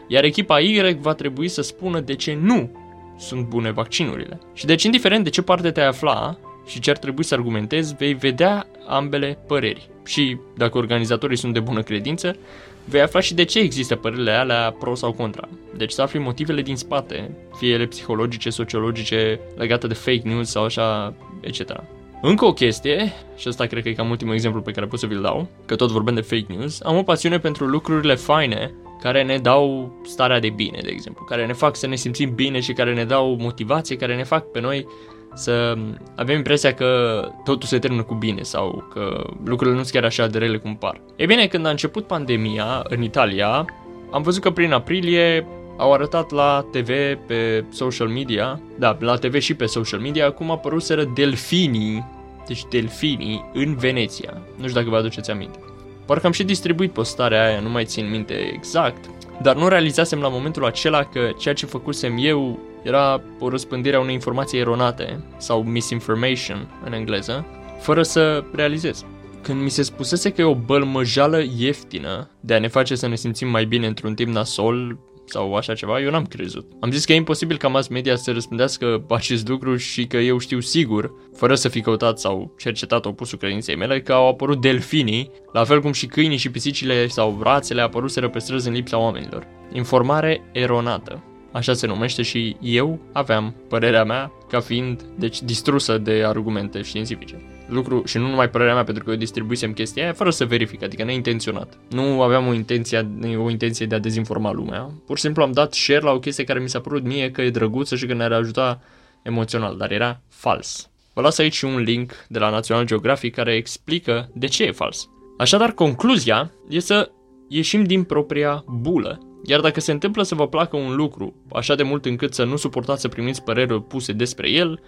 Iar 0.06 0.24
echipa 0.24 0.60
Y 0.60 0.98
va 1.00 1.14
trebui 1.14 1.48
să 1.48 1.62
spună 1.62 2.00
de 2.00 2.14
ce 2.14 2.38
nu 2.40 2.70
sunt 3.18 3.46
bune 3.46 3.70
vaccinurile. 3.70 4.40
Și 4.54 4.66
deci, 4.66 4.82
indiferent 4.82 5.24
de 5.24 5.30
ce 5.30 5.42
parte 5.42 5.70
te 5.70 5.80
afla 5.80 6.38
și 6.66 6.80
ce 6.80 6.90
ar 6.90 6.98
trebui 6.98 7.24
să 7.24 7.34
argumentezi, 7.34 7.94
vei 7.94 8.14
vedea 8.14 8.66
ambele 8.86 9.38
păreri. 9.46 9.90
Și 10.04 10.36
dacă 10.56 10.78
organizatorii 10.78 11.36
sunt 11.36 11.52
de 11.52 11.60
bună 11.60 11.82
credință, 11.82 12.36
vei 12.84 13.00
afla 13.00 13.20
și 13.20 13.34
de 13.34 13.44
ce 13.44 13.58
există 13.58 13.96
părerile 13.96 14.30
alea 14.30 14.76
pro 14.78 14.94
sau 14.94 15.12
contra. 15.12 15.48
Deci 15.76 15.92
să 15.92 16.02
afli 16.02 16.18
motivele 16.18 16.62
din 16.62 16.76
spate, 16.76 17.30
fie 17.56 17.72
ele 17.72 17.86
psihologice, 17.86 18.50
sociologice, 18.50 19.40
legate 19.56 19.86
de 19.86 19.94
fake 19.94 20.22
news 20.24 20.50
sau 20.50 20.64
așa, 20.64 21.14
etc. 21.40 21.82
Încă 22.22 22.44
o 22.44 22.52
chestie, 22.52 23.12
și 23.36 23.48
asta 23.48 23.66
cred 23.66 23.82
că 23.82 23.88
e 23.88 23.92
cam 23.92 24.10
ultimul 24.10 24.34
exemplu 24.34 24.60
pe 24.60 24.70
care 24.70 24.86
pot 24.86 24.98
să 24.98 25.06
vi-l 25.06 25.20
dau, 25.20 25.48
că 25.66 25.76
tot 25.76 25.90
vorbim 25.90 26.14
de 26.14 26.20
fake 26.20 26.46
news, 26.48 26.80
am 26.82 26.96
o 26.96 27.02
pasiune 27.02 27.38
pentru 27.38 27.66
lucrurile 27.66 28.14
faine 28.14 28.74
care 29.00 29.22
ne 29.22 29.38
dau 29.38 29.92
starea 30.04 30.40
de 30.40 30.50
bine, 30.50 30.78
de 30.82 30.90
exemplu, 30.90 31.24
care 31.24 31.46
ne 31.46 31.52
fac 31.52 31.76
să 31.76 31.86
ne 31.86 31.94
simțim 31.94 32.34
bine 32.34 32.60
și 32.60 32.72
care 32.72 32.94
ne 32.94 33.04
dau 33.04 33.36
motivație, 33.40 33.96
care 33.96 34.16
ne 34.16 34.24
fac 34.24 34.50
pe 34.50 34.60
noi 34.60 34.86
să 35.34 35.74
avem 36.16 36.36
impresia 36.36 36.74
că 36.74 37.20
totul 37.44 37.68
se 37.68 37.78
termină 37.78 38.02
cu 38.02 38.14
bine 38.14 38.42
sau 38.42 38.88
că 38.92 39.26
lucrurile 39.44 39.76
nu 39.76 39.82
sunt 39.82 39.94
chiar 39.94 40.04
așa 40.04 40.26
de 40.26 40.38
rele 40.38 40.58
cum 40.58 40.76
par. 40.76 41.00
E 41.16 41.26
bine, 41.26 41.46
când 41.46 41.66
a 41.66 41.70
început 41.70 42.06
pandemia 42.06 42.84
în 42.88 43.02
Italia, 43.02 43.64
am 44.10 44.22
văzut 44.22 44.42
că 44.42 44.50
prin 44.50 44.72
aprilie 44.72 45.46
au 45.78 45.92
arătat 45.92 46.30
la 46.30 46.66
TV, 46.70 46.88
pe 47.26 47.64
social 47.70 48.08
media, 48.08 48.60
da, 48.78 48.96
la 49.00 49.16
TV 49.16 49.38
și 49.38 49.54
pe 49.54 49.66
social 49.66 50.00
media, 50.00 50.30
cum 50.30 50.50
apăruseră 50.50 51.04
delfinii, 51.14 52.06
deci 52.46 52.64
delfinii 52.70 53.50
în 53.52 53.76
Veneția. 53.76 54.42
Nu 54.56 54.62
știu 54.68 54.80
dacă 54.80 54.90
vă 54.90 54.96
aduceți 54.96 55.30
aminte. 55.30 55.58
Parcă 56.06 56.26
am 56.26 56.32
și 56.32 56.44
distribuit 56.44 56.92
postarea 56.92 57.46
aia, 57.46 57.60
nu 57.60 57.68
mai 57.68 57.84
țin 57.84 58.10
minte 58.10 58.34
exact, 58.34 59.04
dar 59.42 59.56
nu 59.56 59.68
realizasem 59.68 60.20
la 60.20 60.28
momentul 60.28 60.64
acela 60.64 61.04
că 61.04 61.30
ceea 61.38 61.54
ce 61.54 61.66
făcusem 61.66 62.16
eu 62.18 62.58
era 62.82 63.20
o 63.38 63.48
răspândire 63.48 63.96
a 63.96 64.00
unei 64.00 64.14
informații 64.14 64.58
eronate 64.58 65.24
sau 65.36 65.62
misinformation 65.62 66.68
în 66.84 66.92
engleză, 66.92 67.46
fără 67.80 68.02
să 68.02 68.44
realizez. 68.52 69.04
Când 69.42 69.62
mi 69.62 69.68
se 69.68 69.82
spusese 69.82 70.30
că 70.30 70.40
e 70.40 70.44
o 70.44 70.54
bălmăjală 70.54 71.42
ieftină 71.58 72.30
de 72.40 72.54
a 72.54 72.58
ne 72.58 72.68
face 72.68 72.94
să 72.94 73.06
ne 73.06 73.14
simțim 73.14 73.48
mai 73.48 73.64
bine 73.64 73.86
într-un 73.86 74.14
timp 74.14 74.32
nasol, 74.34 74.98
sau 75.30 75.54
așa 75.54 75.74
ceva, 75.74 76.00
eu 76.00 76.10
n-am 76.10 76.24
crezut. 76.24 76.66
Am 76.80 76.90
zis 76.90 77.04
că 77.04 77.12
e 77.12 77.16
imposibil 77.16 77.56
ca 77.56 77.68
mass 77.68 77.88
media 77.88 78.16
să 78.16 78.32
răspândească 78.32 79.04
acest 79.08 79.48
lucru 79.48 79.76
și 79.76 80.06
că 80.06 80.16
eu 80.16 80.38
știu 80.38 80.60
sigur, 80.60 81.12
fără 81.36 81.54
să 81.54 81.68
fi 81.68 81.80
căutat 81.80 82.18
sau 82.18 82.54
cercetat 82.58 83.04
opusul 83.04 83.38
credinței 83.38 83.76
mele, 83.76 84.00
că 84.00 84.12
au 84.12 84.28
apărut 84.28 84.60
delfinii, 84.60 85.30
la 85.52 85.64
fel 85.64 85.80
cum 85.80 85.92
și 85.92 86.06
câinii 86.06 86.36
și 86.36 86.50
pisicile 86.50 87.06
sau 87.06 87.38
rațele 87.42 87.82
apăruseră 87.82 88.28
pe 88.28 88.38
străzi 88.38 88.68
în 88.68 88.74
lipsa 88.74 88.98
oamenilor. 88.98 89.46
Informare 89.72 90.50
eronată. 90.52 91.22
Așa 91.52 91.72
se 91.72 91.86
numește 91.86 92.22
și 92.22 92.56
eu 92.60 92.98
aveam 93.12 93.54
părerea 93.68 94.04
mea 94.04 94.32
ca 94.48 94.60
fiind, 94.60 95.02
deci, 95.18 95.42
distrusă 95.42 95.98
de 95.98 96.22
argumente 96.26 96.82
științifice. 96.82 97.57
Lucru, 97.68 98.02
și 98.06 98.18
nu 98.18 98.28
numai 98.28 98.50
părerea 98.50 98.74
mea, 98.74 98.84
pentru 98.84 99.04
că 99.04 99.10
eu 99.10 99.16
distribuisem 99.16 99.72
chestia 99.72 100.02
aia 100.02 100.12
fără 100.12 100.30
să 100.30 100.44
verific, 100.44 100.82
adică 100.82 101.04
neintenționat. 101.04 101.78
Nu 101.90 102.22
aveam 102.22 102.46
o 102.46 102.52
intenție, 102.52 103.10
o 103.36 103.50
intenție 103.50 103.86
de 103.86 103.94
a 103.94 103.98
dezinforma 103.98 104.52
lumea. 104.52 104.90
Pur 105.06 105.16
și 105.16 105.22
simplu 105.22 105.42
am 105.42 105.52
dat 105.52 105.74
share 105.74 106.00
la 106.00 106.10
o 106.10 106.18
chestie 106.18 106.44
care 106.44 106.58
mi 106.58 106.68
s-a 106.68 106.80
părut 106.80 107.04
mie 107.04 107.30
că 107.30 107.42
e 107.42 107.50
drăguță 107.50 107.96
și 107.96 108.06
că 108.06 108.14
ne-ar 108.14 108.32
ajuta 108.32 108.80
emoțional, 109.22 109.76
dar 109.76 109.90
era 109.90 110.20
fals. 110.28 110.90
Vă 111.12 111.20
las 111.20 111.38
aici 111.38 111.62
un 111.62 111.78
link 111.78 112.12
de 112.28 112.38
la 112.38 112.50
National 112.50 112.84
Geographic 112.84 113.34
care 113.34 113.54
explică 113.54 114.28
de 114.34 114.46
ce 114.46 114.64
e 114.64 114.72
fals. 114.72 115.08
Așadar, 115.38 115.72
concluzia 115.72 116.52
e 116.68 116.78
să 116.78 117.10
ieșim 117.48 117.84
din 117.84 118.02
propria 118.02 118.64
bulă 118.66 119.22
iar 119.44 119.60
dacă 119.60 119.80
se 119.80 119.92
întâmplă 119.92 120.22
să 120.22 120.34
vă 120.34 120.48
placă 120.48 120.76
un 120.76 120.96
lucru 120.96 121.34
așa 121.52 121.74
de 121.74 121.82
mult 121.82 122.04
încât 122.04 122.34
să 122.34 122.44
nu 122.44 122.56
suportați 122.56 123.00
să 123.00 123.08
primiți 123.08 123.42
păreri 123.42 123.82
puse 123.82 124.12
despre 124.12 124.50
el, 124.50 124.80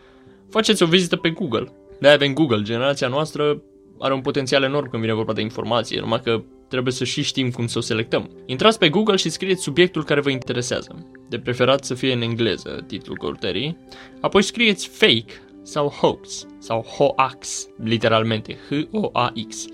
faceți 0.51 0.83
o 0.83 0.87
vizită 0.87 1.17
pe 1.17 1.31
Google. 1.31 1.73
De 2.01 2.09
avem 2.09 2.33
Google. 2.33 2.63
Generația 2.63 3.09
noastră 3.09 3.63
are 3.99 4.15
un 4.15 4.21
potențial 4.21 4.63
enorm 4.63 4.91
când 4.91 5.03
vine 5.03 5.15
vorba 5.15 5.33
de 5.33 5.41
informație, 5.41 6.01
numai 6.01 6.21
că 6.21 6.43
trebuie 6.69 6.93
să 6.93 7.05
și 7.05 7.23
știm 7.23 7.51
cum 7.51 7.67
să 7.67 7.79
o 7.79 7.81
selectăm. 7.81 8.31
Intrați 8.47 8.79
pe 8.79 8.89
Google 8.89 9.17
și 9.17 9.29
scrieți 9.29 9.63
subiectul 9.63 10.05
care 10.05 10.21
vă 10.21 10.31
interesează. 10.31 11.07
De 11.29 11.39
preferat 11.39 11.85
să 11.85 11.95
fie 11.95 12.13
în 12.13 12.21
engleză 12.21 12.85
titlul 12.87 13.17
căutării. 13.17 13.77
Apoi 14.21 14.43
scrieți 14.43 14.89
fake 14.89 15.33
sau 15.63 15.89
hoax 15.89 16.47
sau 16.59 16.83
hoax, 16.83 17.69
literalmente, 17.83 18.57
H-O-A-X 18.69 19.67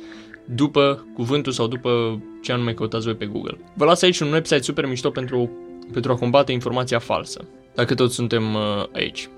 după 0.45 1.07
cuvântul 1.15 1.53
sau 1.53 1.67
după 1.67 2.21
ce 2.43 2.53
anume 2.53 2.73
căutați 2.73 3.05
voi 3.05 3.15
pe 3.15 3.27
Google. 3.27 3.59
Vă 3.75 3.85
las 3.85 4.03
aici 4.03 4.21
un 4.21 4.33
website 4.33 4.63
super 4.63 4.87
mișto 4.87 5.11
pentru, 5.11 5.51
pentru 5.93 6.13
a 6.13 6.17
combate 6.17 6.53
informația 6.53 6.99
falsă, 6.99 7.45
dacă 7.75 7.95
toți 7.95 8.15
suntem 8.15 8.55
uh, 8.55 8.85
aici. 8.93 9.29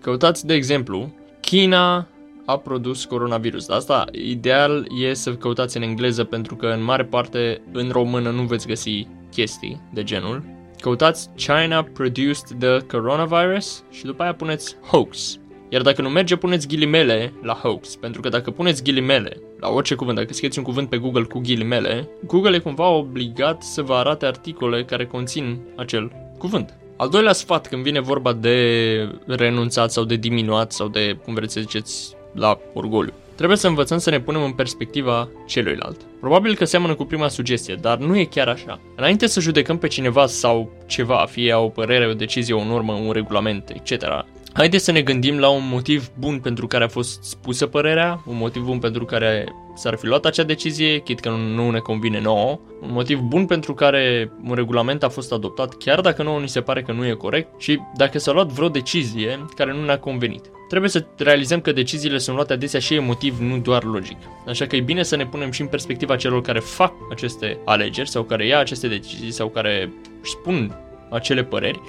Căutați, 0.00 0.46
de 0.46 0.54
exemplu, 0.54 1.14
China 1.40 2.08
a 2.48 2.56
produs 2.58 3.04
coronavirus. 3.04 3.68
Asta, 3.68 4.04
ideal 4.12 4.86
e 5.00 5.14
să 5.14 5.34
căutați 5.34 5.76
în 5.76 5.82
engleză 5.82 6.24
pentru 6.24 6.56
că 6.56 6.66
în 6.66 6.84
mare 6.84 7.04
parte 7.04 7.60
în 7.72 7.88
română 7.90 8.30
nu 8.30 8.42
veți 8.42 8.66
găsi 8.66 9.06
chestii 9.30 9.80
de 9.92 10.02
genul. 10.02 10.42
Căutați 10.80 11.28
China 11.36 11.82
produced 11.82 12.58
the 12.58 12.78
coronavirus 12.86 13.84
și 13.90 14.04
după 14.04 14.22
aia 14.22 14.34
puneți 14.34 14.76
hoax 14.90 15.38
iar 15.68 15.82
dacă 15.82 16.02
nu 16.02 16.08
merge, 16.08 16.36
puneți 16.36 16.68
ghilimele 16.68 17.32
la 17.42 17.52
hoax, 17.52 17.96
pentru 17.96 18.20
că 18.20 18.28
dacă 18.28 18.50
puneți 18.50 18.82
ghilimele 18.82 19.40
la 19.60 19.68
orice 19.68 19.94
cuvânt, 19.94 20.16
dacă 20.16 20.32
scrieți 20.32 20.58
un 20.58 20.64
cuvânt 20.64 20.88
pe 20.88 20.96
Google 20.98 21.22
cu 21.22 21.38
ghilimele, 21.38 22.08
Google 22.26 22.56
e 22.56 22.58
cumva 22.58 22.88
obligat 22.88 23.62
să 23.62 23.82
vă 23.82 23.94
arate 23.94 24.26
articole 24.26 24.84
care 24.84 25.06
conțin 25.06 25.60
acel 25.76 26.12
cuvânt. 26.38 26.78
Al 26.96 27.08
doilea 27.08 27.32
sfat 27.32 27.68
când 27.68 27.82
vine 27.82 28.00
vorba 28.00 28.32
de 28.32 29.08
renunțat 29.26 29.90
sau 29.90 30.04
de 30.04 30.16
diminuat 30.16 30.72
sau 30.72 30.88
de, 30.88 31.18
cum 31.24 31.34
vreți 31.34 31.52
să 31.52 31.60
ziceți, 31.60 32.16
la 32.32 32.58
orgoliu. 32.72 33.12
Trebuie 33.34 33.58
să 33.58 33.66
învățăm 33.66 33.98
să 33.98 34.10
ne 34.10 34.20
punem 34.20 34.42
în 34.42 34.52
perspectiva 34.52 35.28
celuilalt. 35.46 36.00
Probabil 36.20 36.54
că 36.54 36.64
seamănă 36.64 36.94
cu 36.94 37.04
prima 37.04 37.28
sugestie, 37.28 37.74
dar 37.80 37.98
nu 37.98 38.18
e 38.18 38.24
chiar 38.24 38.48
așa. 38.48 38.80
Înainte 38.96 39.26
să 39.26 39.40
judecăm 39.40 39.78
pe 39.78 39.86
cineva 39.86 40.26
sau 40.26 40.70
ceva, 40.86 41.26
fie 41.30 41.54
o 41.54 41.68
părere, 41.68 42.06
o 42.06 42.12
decizie, 42.14 42.54
o 42.54 42.64
normă, 42.64 42.92
un 42.92 43.12
regulament, 43.12 43.68
etc., 43.68 44.04
Haideți 44.52 44.84
să 44.84 44.92
ne 44.92 45.02
gândim 45.02 45.38
la 45.38 45.48
un 45.48 45.68
motiv 45.68 46.08
bun 46.18 46.38
pentru 46.38 46.66
care 46.66 46.84
a 46.84 46.88
fost 46.88 47.22
spusă 47.22 47.66
părerea, 47.66 48.22
un 48.26 48.36
motiv 48.36 48.62
bun 48.62 48.78
pentru 48.78 49.04
care 49.04 49.46
s-ar 49.78 49.96
fi 49.96 50.06
luat 50.06 50.24
acea 50.24 50.42
decizie, 50.42 50.98
chit 50.98 51.20
că 51.20 51.28
nu 51.28 51.70
ne 51.70 51.78
convine 51.78 52.20
nouă, 52.20 52.58
un 52.80 52.92
motiv 52.92 53.18
bun 53.18 53.46
pentru 53.46 53.74
care 53.74 54.32
un 54.44 54.54
regulament 54.54 55.02
a 55.02 55.08
fost 55.08 55.32
adoptat, 55.32 55.76
chiar 55.76 56.00
dacă 56.00 56.22
nouă 56.22 56.40
ni 56.40 56.48
se 56.48 56.60
pare 56.60 56.82
că 56.82 56.92
nu 56.92 57.06
e 57.06 57.12
corect 57.12 57.60
și 57.60 57.80
dacă 57.96 58.18
s-a 58.18 58.32
luat 58.32 58.46
vreo 58.46 58.68
decizie 58.68 59.44
care 59.56 59.72
nu 59.72 59.84
ne-a 59.84 59.98
convenit. 59.98 60.50
Trebuie 60.68 60.90
să 60.90 61.06
realizăm 61.16 61.60
că 61.60 61.72
deciziile 61.72 62.18
sunt 62.18 62.36
luate 62.36 62.52
adesea 62.52 62.80
și 62.80 62.94
emotiv, 62.94 63.38
nu 63.40 63.58
doar 63.58 63.84
logic. 63.84 64.16
Așa 64.46 64.66
că 64.66 64.76
e 64.76 64.80
bine 64.80 65.02
să 65.02 65.16
ne 65.16 65.26
punem 65.26 65.50
și 65.50 65.60
în 65.60 65.66
perspectiva 65.66 66.16
celor 66.16 66.42
care 66.42 66.58
fac 66.58 66.92
aceste 67.10 67.58
alegeri 67.64 68.08
sau 68.08 68.22
care 68.22 68.46
ia 68.46 68.58
aceste 68.58 68.88
decizii 68.88 69.30
sau 69.30 69.48
care 69.48 69.92
își 70.22 70.30
spun 70.30 70.76
acele 71.10 71.44
păreri 71.44 71.80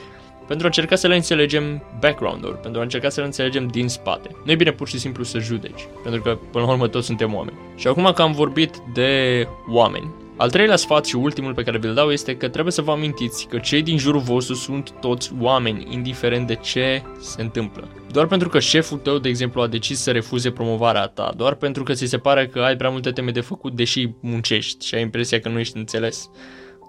pentru 0.50 0.65
a 0.65 0.70
încerca 0.70 0.96
să 0.96 1.08
le 1.08 1.15
înțelegem 1.15 1.84
background-ul, 2.00 2.60
pentru 2.62 2.79
a 2.79 2.84
încerca 2.84 3.10
să 3.10 3.20
le 3.20 3.25
înțelegem 3.25 3.68
din 3.68 3.88
spate. 3.88 4.29
Nu 4.46 4.51
e 4.51 4.56
bine 4.56 4.72
pur 4.72 4.88
și 4.88 5.00
simplu 5.00 5.24
să 5.24 5.39
judeci, 5.39 5.88
pentru 6.03 6.22
că 6.22 6.38
până 6.51 6.65
la 6.65 6.72
urmă 6.72 6.88
toți 6.88 7.06
suntem 7.06 7.36
oameni. 7.36 7.58
Și 7.75 7.88
acum 7.88 8.12
că 8.15 8.22
am 8.22 8.32
vorbit 8.32 8.77
de 8.94 9.48
oameni, 9.70 10.12
al 10.38 10.50
treilea 10.50 10.75
sfat 10.75 11.06
și 11.06 11.15
ultimul 11.15 11.53
pe 11.53 11.63
care 11.63 11.77
vi-l 11.77 11.94
dau 11.94 12.12
este 12.12 12.38
că 12.38 12.48
trebuie 12.48 12.74
să 12.74 12.82
vă 12.82 12.91
amintiți 12.91 13.48
că 13.48 13.58
cei 13.58 13.82
din 13.82 13.98
jurul 13.98 14.22
vostru 14.22 14.56
sunt 14.56 14.91
toți 14.91 15.32
oameni, 15.39 15.88
indiferent 15.89 16.48
de 16.48 16.56
ce 16.56 17.01
se 17.20 17.41
întâmplă. 17.41 17.88
Doar 18.12 18.27
pentru 18.27 18.50
că 18.50 18.60
șeful 18.60 18.98
tău, 18.98 19.18
de 19.18 19.29
exemplu, 19.29 19.62
a 19.62 19.68
decis 19.68 20.00
să 20.00 20.12
refuze 20.12 20.51
promovarea 20.51 21.06
ta, 21.08 21.34
doar 21.36 21.53
pentru 21.53 21.84
că 21.84 21.94
ți 21.94 22.06
se 22.06 22.18
pare 22.18 22.48
că 22.48 22.60
ai 22.60 22.75
prea 22.75 22.89
multe 22.89 23.12
teme 23.12 23.32
de 23.32 23.41
făcut, 23.41 23.75
deși 23.75 24.10
muncești 24.20 24.86
și 24.86 24.96
ai 24.96 25.01
impresia 25.01 25.39
că 25.39 25.50
nu 25.50 25.60
ești 25.60 25.77
înțeles. 25.77 26.29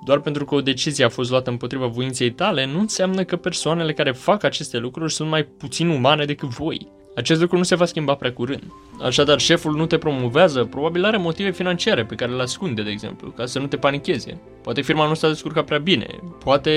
Doar 0.05 0.21
pentru 0.21 0.45
că 0.45 0.55
o 0.55 0.61
decizie 0.61 1.05
a 1.05 1.09
fost 1.09 1.31
luată 1.31 1.51
împotriva 1.51 1.87
voinței 1.87 2.31
tale, 2.31 2.67
nu 2.67 2.79
înseamnă 2.79 3.25
că 3.25 3.37
persoanele 3.37 3.93
care 3.93 4.13
fac 4.13 4.45
aceste 4.45 4.79
lucruri 4.79 5.13
sunt 5.13 5.29
mai 5.29 5.45
puțin 5.45 5.89
umane 5.89 6.25
decât 6.25 6.49
voi. 6.49 6.89
Acest 7.17 7.41
lucru 7.41 7.57
nu 7.57 7.63
se 7.63 7.75
va 7.75 7.85
schimba 7.85 8.15
prea 8.15 8.33
curând. 8.33 8.73
Așadar, 9.03 9.39
șeful 9.39 9.77
nu 9.77 9.87
te 9.87 9.99
promovează, 9.99 10.65
probabil 10.65 11.05
are 11.05 11.17
motive 11.17 11.51
financiare 11.51 12.05
pe 12.05 12.15
care 12.15 12.33
le 12.33 12.43
ascunde, 12.43 12.83
de 12.83 12.91
exemplu, 12.91 13.31
ca 13.31 13.47
să 13.47 13.59
nu 13.59 13.67
te 13.67 13.77
panicheze. 13.77 14.41
Poate 14.63 14.81
firma 14.81 15.07
nu 15.07 15.15
s-a 15.15 15.29
descurcat 15.29 15.65
prea 15.65 15.79
bine, 15.79 16.07
poate, 16.45 16.73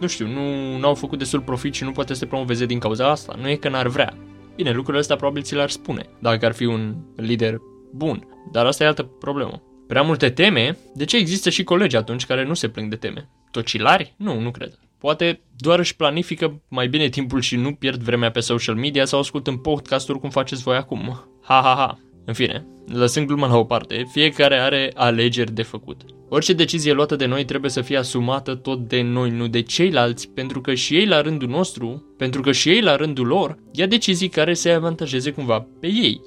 nu 0.00 0.06
știu, 0.06 0.26
nu 0.78 0.86
au 0.86 0.94
făcut 0.94 1.18
destul 1.18 1.40
profit 1.40 1.74
și 1.74 1.84
nu 1.84 1.92
poate 1.92 2.14
să 2.14 2.20
te 2.20 2.26
promoveze 2.26 2.66
din 2.66 2.78
cauza 2.78 3.10
asta, 3.10 3.36
nu 3.40 3.48
e 3.48 3.54
că 3.54 3.68
n-ar 3.68 3.86
vrea. 3.86 4.16
Bine, 4.56 4.70
lucrurile 4.70 5.00
astea 5.00 5.16
probabil 5.16 5.42
ți 5.42 5.54
le-ar 5.54 5.70
spune, 5.70 6.06
dacă 6.18 6.46
ar 6.46 6.52
fi 6.52 6.64
un 6.64 6.94
lider 7.16 7.60
bun, 7.92 8.26
dar 8.52 8.66
asta 8.66 8.84
e 8.84 8.86
altă 8.86 9.02
problemă. 9.02 9.62
Prea 9.86 10.02
multe 10.02 10.30
teme? 10.30 10.78
De 10.94 11.04
ce 11.04 11.16
există 11.16 11.50
și 11.50 11.64
colegi 11.64 11.96
atunci 11.96 12.26
care 12.26 12.44
nu 12.44 12.54
se 12.54 12.68
plâng 12.68 12.90
de 12.90 12.96
teme? 12.96 13.28
Tocilari? 13.50 14.14
Nu, 14.16 14.40
nu 14.40 14.50
cred. 14.50 14.78
Poate 14.98 15.40
doar 15.56 15.78
își 15.78 15.96
planifică 15.96 16.62
mai 16.68 16.88
bine 16.88 17.08
timpul 17.08 17.40
și 17.40 17.56
nu 17.56 17.72
pierd 17.72 18.02
vremea 18.02 18.30
pe 18.30 18.40
social 18.40 18.74
media 18.74 19.04
sau 19.04 19.18
ascult 19.18 19.46
în 19.46 19.56
podcasturi 19.56 20.20
cum 20.20 20.30
faceți 20.30 20.62
voi 20.62 20.76
acum. 20.76 21.24
Ha, 21.42 21.60
ha, 21.60 21.74
ha. 21.74 21.98
În 22.24 22.34
fine, 22.34 22.66
lăsând 22.86 23.26
gluma 23.26 23.46
la 23.46 23.56
o 23.56 23.64
parte, 23.64 24.06
fiecare 24.12 24.58
are 24.58 24.92
alegeri 24.94 25.52
de 25.52 25.62
făcut. 25.62 26.00
Orice 26.28 26.52
decizie 26.52 26.92
luată 26.92 27.16
de 27.16 27.26
noi 27.26 27.44
trebuie 27.44 27.70
să 27.70 27.80
fie 27.80 27.96
asumată 27.96 28.54
tot 28.54 28.88
de 28.88 29.02
noi, 29.02 29.30
nu 29.30 29.46
de 29.46 29.62
ceilalți, 29.62 30.28
pentru 30.28 30.60
că 30.60 30.74
și 30.74 30.96
ei 30.96 31.06
la 31.06 31.20
rândul 31.20 31.48
nostru, 31.48 32.14
pentru 32.16 32.40
că 32.40 32.52
și 32.52 32.68
ei 32.68 32.80
la 32.80 32.96
rândul 32.96 33.26
lor, 33.26 33.58
ia 33.72 33.86
decizii 33.86 34.28
care 34.28 34.54
se 34.54 34.70
avantajeze 34.70 35.30
cumva 35.30 35.66
pe 35.80 35.86
ei. 35.86 36.20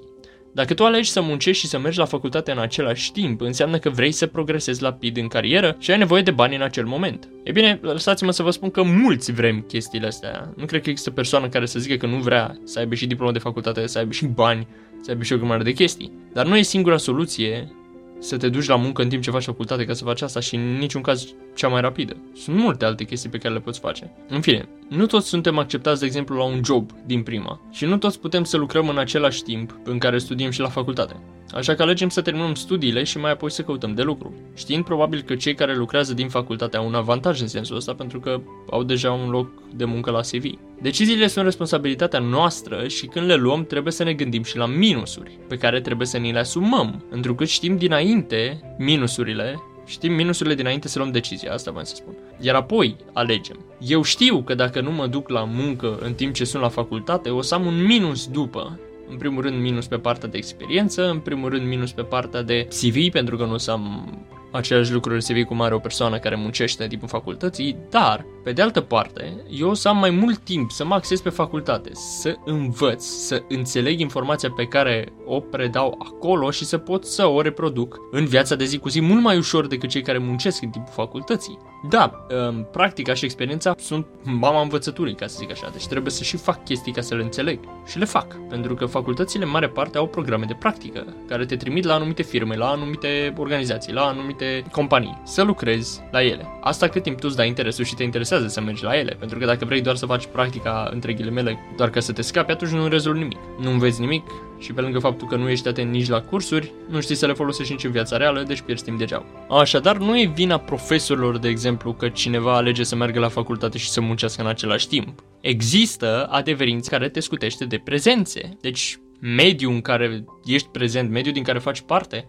Dacă 0.57 0.73
tu 0.73 0.85
alegi 0.85 1.09
să 1.09 1.21
muncești 1.21 1.61
și 1.61 1.67
să 1.67 1.79
mergi 1.79 1.97
la 1.97 2.05
facultate 2.05 2.51
în 2.51 2.57
același 2.57 3.11
timp, 3.11 3.41
înseamnă 3.41 3.77
că 3.77 3.89
vrei 3.89 4.11
să 4.11 4.27
progresezi 4.27 4.83
rapid 4.83 5.17
în 5.17 5.27
carieră 5.27 5.75
și 5.79 5.91
ai 5.91 5.97
nevoie 5.97 6.21
de 6.21 6.31
bani 6.31 6.55
în 6.55 6.61
acel 6.61 6.85
moment. 6.85 7.29
E 7.43 7.51
bine, 7.51 7.79
lăsați-mă 7.81 8.31
să 8.31 8.43
vă 8.43 8.49
spun 8.49 8.69
că 8.69 8.83
mulți 8.83 9.31
vrem 9.31 9.61
chestiile 9.61 10.07
astea. 10.07 10.53
Nu 10.55 10.65
cred 10.65 10.81
că 10.81 10.89
există 10.89 11.11
persoană 11.11 11.49
care 11.49 11.65
să 11.65 11.79
zică 11.79 11.95
că 11.95 12.05
nu 12.05 12.15
vrea 12.15 12.57
să 12.63 12.79
aibă 12.79 12.95
și 12.95 13.07
diplomă 13.07 13.31
de 13.31 13.39
facultate, 13.39 13.87
să 13.87 13.97
aibă 13.97 14.11
și 14.11 14.25
bani, 14.25 14.67
să 15.01 15.11
aibă 15.11 15.23
și 15.23 15.33
o 15.33 15.37
grămadă 15.37 15.63
de 15.63 15.71
chestii. 15.71 16.11
Dar 16.33 16.45
nu 16.45 16.57
e 16.57 16.61
singura 16.61 16.97
soluție 16.97 17.71
să 18.19 18.37
te 18.37 18.49
duci 18.49 18.67
la 18.67 18.75
muncă 18.75 19.01
în 19.01 19.09
timp 19.09 19.23
ce 19.23 19.31
faci 19.31 19.43
facultate 19.43 19.85
ca 19.85 19.93
să 19.93 20.03
faci 20.03 20.21
asta 20.21 20.39
și 20.39 20.55
în 20.55 20.77
niciun 20.77 21.01
caz 21.01 21.33
cea 21.57 21.67
mai 21.67 21.81
rapidă. 21.81 22.15
Sunt 22.35 22.57
multe 22.57 22.85
alte 22.85 23.03
chestii 23.03 23.29
pe 23.29 23.37
care 23.37 23.53
le 23.53 23.59
poți 23.59 23.79
face. 23.79 24.11
În 24.27 24.41
fine, 24.41 24.67
nu 24.89 25.05
toți 25.05 25.27
suntem 25.27 25.57
acceptați, 25.57 25.99
de 25.99 26.05
exemplu, 26.05 26.35
la 26.35 26.43
un 26.43 26.61
job 26.63 26.91
din 27.05 27.23
prima 27.23 27.61
și 27.71 27.85
nu 27.85 27.97
toți 27.97 28.19
putem 28.19 28.43
să 28.43 28.57
lucrăm 28.57 28.89
în 28.89 28.97
același 28.97 29.41
timp 29.43 29.79
în 29.83 29.97
care 29.97 30.17
studiem 30.17 30.49
și 30.49 30.59
la 30.59 30.69
facultate. 30.69 31.15
Așa 31.51 31.73
că 31.73 31.81
alegem 31.81 32.09
să 32.09 32.21
terminăm 32.21 32.53
studiile 32.53 33.03
și 33.03 33.17
mai 33.17 33.31
apoi 33.31 33.51
să 33.51 33.61
căutăm 33.61 33.93
de 33.93 34.01
lucru. 34.01 34.33
Știind 34.55 34.83
probabil 34.83 35.21
că 35.21 35.35
cei 35.35 35.55
care 35.55 35.75
lucrează 35.75 36.13
din 36.13 36.29
facultate 36.29 36.77
au 36.77 36.87
un 36.87 36.93
avantaj 36.93 37.41
în 37.41 37.47
sensul 37.47 37.75
ăsta 37.75 37.93
pentru 37.93 38.19
că 38.19 38.41
au 38.69 38.83
deja 38.83 39.11
un 39.11 39.29
loc 39.29 39.49
de 39.75 39.85
muncă 39.85 40.11
la 40.11 40.19
CV. 40.19 40.43
Deciziile 40.81 41.27
sunt 41.27 41.45
responsabilitatea 41.45 42.19
noastră 42.19 42.87
și 42.87 43.05
când 43.05 43.25
le 43.25 43.35
luăm 43.35 43.65
trebuie 43.65 43.93
să 43.93 44.03
ne 44.03 44.13
gândim 44.13 44.43
și 44.43 44.57
la 44.57 44.65
minusuri 44.65 45.39
pe 45.47 45.55
care 45.57 45.81
trebuie 45.81 46.07
să 46.07 46.17
ni 46.17 46.31
le 46.31 46.39
asumăm, 46.39 47.05
întrucât 47.09 47.47
știm 47.47 47.77
dinainte 47.77 48.59
minusurile 48.77 49.61
Știm 49.87 50.13
minusurile 50.13 50.55
dinainte 50.55 50.87
să 50.87 50.99
luăm 50.99 51.11
decizia, 51.11 51.53
asta 51.53 51.71
vreau 51.71 51.85
să 51.85 51.95
spun. 51.95 52.13
Iar 52.39 52.55
apoi 52.55 52.95
alegem. 53.13 53.65
Eu 53.79 54.01
știu 54.01 54.41
că 54.41 54.55
dacă 54.55 54.81
nu 54.81 54.91
mă 54.91 55.07
duc 55.07 55.29
la 55.29 55.43
muncă 55.43 55.97
în 56.01 56.13
timp 56.13 56.33
ce 56.33 56.45
sunt 56.45 56.61
la 56.61 56.69
facultate, 56.69 57.29
o 57.29 57.41
să 57.41 57.55
am 57.55 57.65
un 57.65 57.85
minus 57.85 58.27
după. 58.27 58.79
În 59.09 59.17
primul 59.17 59.41
rând 59.41 59.61
minus 59.61 59.87
pe 59.87 59.97
partea 59.97 60.29
de 60.29 60.37
experiență, 60.37 61.09
în 61.09 61.19
primul 61.19 61.49
rând 61.49 61.67
minus 61.67 61.91
pe 61.91 62.01
partea 62.01 62.41
de 62.41 62.67
CV, 62.67 63.11
pentru 63.11 63.37
că 63.37 63.45
nu 63.45 63.53
o 63.53 63.57
să 63.57 63.71
am 63.71 64.13
aceleași 64.51 64.93
lucruri 64.93 65.23
CV 65.23 65.43
cum 65.47 65.61
are 65.61 65.73
o 65.73 65.79
persoană 65.79 66.17
care 66.17 66.35
muncește 66.35 66.83
în 66.83 66.89
timpul 66.89 67.07
facultății, 67.07 67.77
dar, 67.89 68.25
pe 68.47 68.53
de 68.53 68.61
altă 68.61 68.81
parte, 68.81 69.43
eu 69.49 69.69
o 69.69 69.73
să 69.73 69.87
am 69.87 69.97
mai 69.97 70.09
mult 70.09 70.37
timp 70.37 70.71
să 70.71 70.85
mă 70.85 70.93
acces 70.93 71.21
pe 71.21 71.29
facultate, 71.29 71.89
să 71.93 72.35
învăț, 72.45 73.03
să 73.03 73.43
înțeleg 73.47 73.99
informația 73.99 74.51
pe 74.51 74.65
care 74.65 75.13
o 75.25 75.39
predau 75.39 75.99
acolo 75.99 76.51
și 76.51 76.65
să 76.65 76.77
pot 76.77 77.05
să 77.05 77.25
o 77.25 77.41
reproduc 77.41 77.99
în 78.11 78.25
viața 78.25 78.55
de 78.55 78.65
zi 78.65 78.77
cu 78.77 78.89
zi 78.89 79.01
mult 79.01 79.21
mai 79.21 79.37
ușor 79.37 79.67
decât 79.67 79.89
cei 79.89 80.01
care 80.01 80.17
muncesc 80.17 80.61
în 80.61 80.69
timpul 80.69 80.93
facultății. 80.93 81.57
Da, 81.89 82.25
um, 82.49 82.67
practica 82.71 83.13
și 83.13 83.25
experiența 83.25 83.75
sunt 83.77 84.07
mama 84.23 84.61
învățăturii, 84.61 85.15
ca 85.15 85.27
să 85.27 85.35
zic 85.39 85.51
așa, 85.51 85.69
deci 85.71 85.87
trebuie 85.87 86.11
să 86.11 86.23
și 86.23 86.37
fac 86.37 86.63
chestii 86.63 86.91
ca 86.91 87.01
să 87.01 87.15
le 87.15 87.23
înțeleg. 87.23 87.59
Și 87.85 87.97
le 87.97 88.05
fac, 88.05 88.47
pentru 88.49 88.75
că 88.75 88.85
facultățile 88.85 89.43
în 89.43 89.49
mare 89.49 89.69
parte 89.69 89.97
au 89.97 90.07
programe 90.07 90.45
de 90.45 90.53
practică, 90.53 91.05
care 91.27 91.45
te 91.45 91.55
trimit 91.55 91.83
la 91.83 91.93
anumite 91.93 92.23
firme, 92.23 92.55
la 92.55 92.69
anumite 92.69 93.33
organizații, 93.37 93.93
la 93.93 94.01
anumite 94.01 94.63
companii, 94.71 95.21
să 95.23 95.41
lucrezi 95.41 96.01
la 96.11 96.23
ele. 96.23 96.45
Asta 96.61 96.87
cât 96.87 97.03
timp 97.03 97.19
tu 97.19 97.27
îți 97.27 97.37
dai 97.37 97.47
interesul 97.47 97.85
și 97.85 97.95
te 97.95 98.03
interesează 98.03 98.36
să 98.47 98.61
mergi 98.61 98.83
la 98.83 98.97
ele, 98.97 99.15
pentru 99.19 99.39
că 99.39 99.45
dacă 99.45 99.65
vrei 99.65 99.81
doar 99.81 99.95
să 99.95 100.05
faci 100.05 100.25
practica, 100.25 100.89
între 100.93 101.13
ghilimele, 101.13 101.59
doar 101.77 101.89
ca 101.89 101.99
să 101.99 102.11
te 102.11 102.21
scapi, 102.21 102.51
atunci 102.51 102.71
nu 102.71 102.87
rezolvi 102.87 103.19
nimic. 103.19 103.37
Nu 103.61 103.71
înveți 103.71 103.99
nimic, 103.99 104.23
și 104.59 104.73
pe 104.73 104.81
lângă 104.81 104.99
faptul 104.99 105.27
că 105.27 105.35
nu 105.35 105.49
ești 105.49 105.67
atent 105.67 105.91
nici 105.91 106.09
la 106.09 106.21
cursuri, 106.21 106.71
nu 106.89 107.01
știi 107.01 107.15
să 107.15 107.25
le 107.25 107.33
folosești 107.33 107.71
nici 107.71 107.83
în 107.83 107.91
viața 107.91 108.17
reală, 108.17 108.43
deci 108.43 108.61
pierzi 108.61 108.83
timp 108.83 108.97
degeaba. 108.97 109.25
Așadar, 109.49 109.97
nu 109.97 110.19
e 110.19 110.31
vina 110.35 110.57
profesorilor, 110.57 111.37
de 111.37 111.47
exemplu, 111.47 111.93
că 111.93 112.09
cineva 112.09 112.55
alege 112.55 112.83
să 112.83 112.95
meargă 112.95 113.19
la 113.19 113.27
facultate 113.27 113.77
și 113.77 113.89
să 113.89 114.01
muncească 114.01 114.41
în 114.41 114.47
același 114.47 114.87
timp. 114.87 115.23
Există 115.41 116.27
adeverinți 116.31 116.89
care 116.89 117.09
te 117.09 117.19
scutește 117.19 117.65
de 117.65 117.77
prezențe. 117.77 118.57
Deci, 118.61 118.99
mediul 119.19 119.73
în 119.73 119.81
care 119.81 120.23
ești 120.45 120.67
prezent, 120.67 121.11
mediul 121.11 121.33
din 121.33 121.43
care 121.43 121.59
faci 121.59 121.81
parte, 121.81 122.27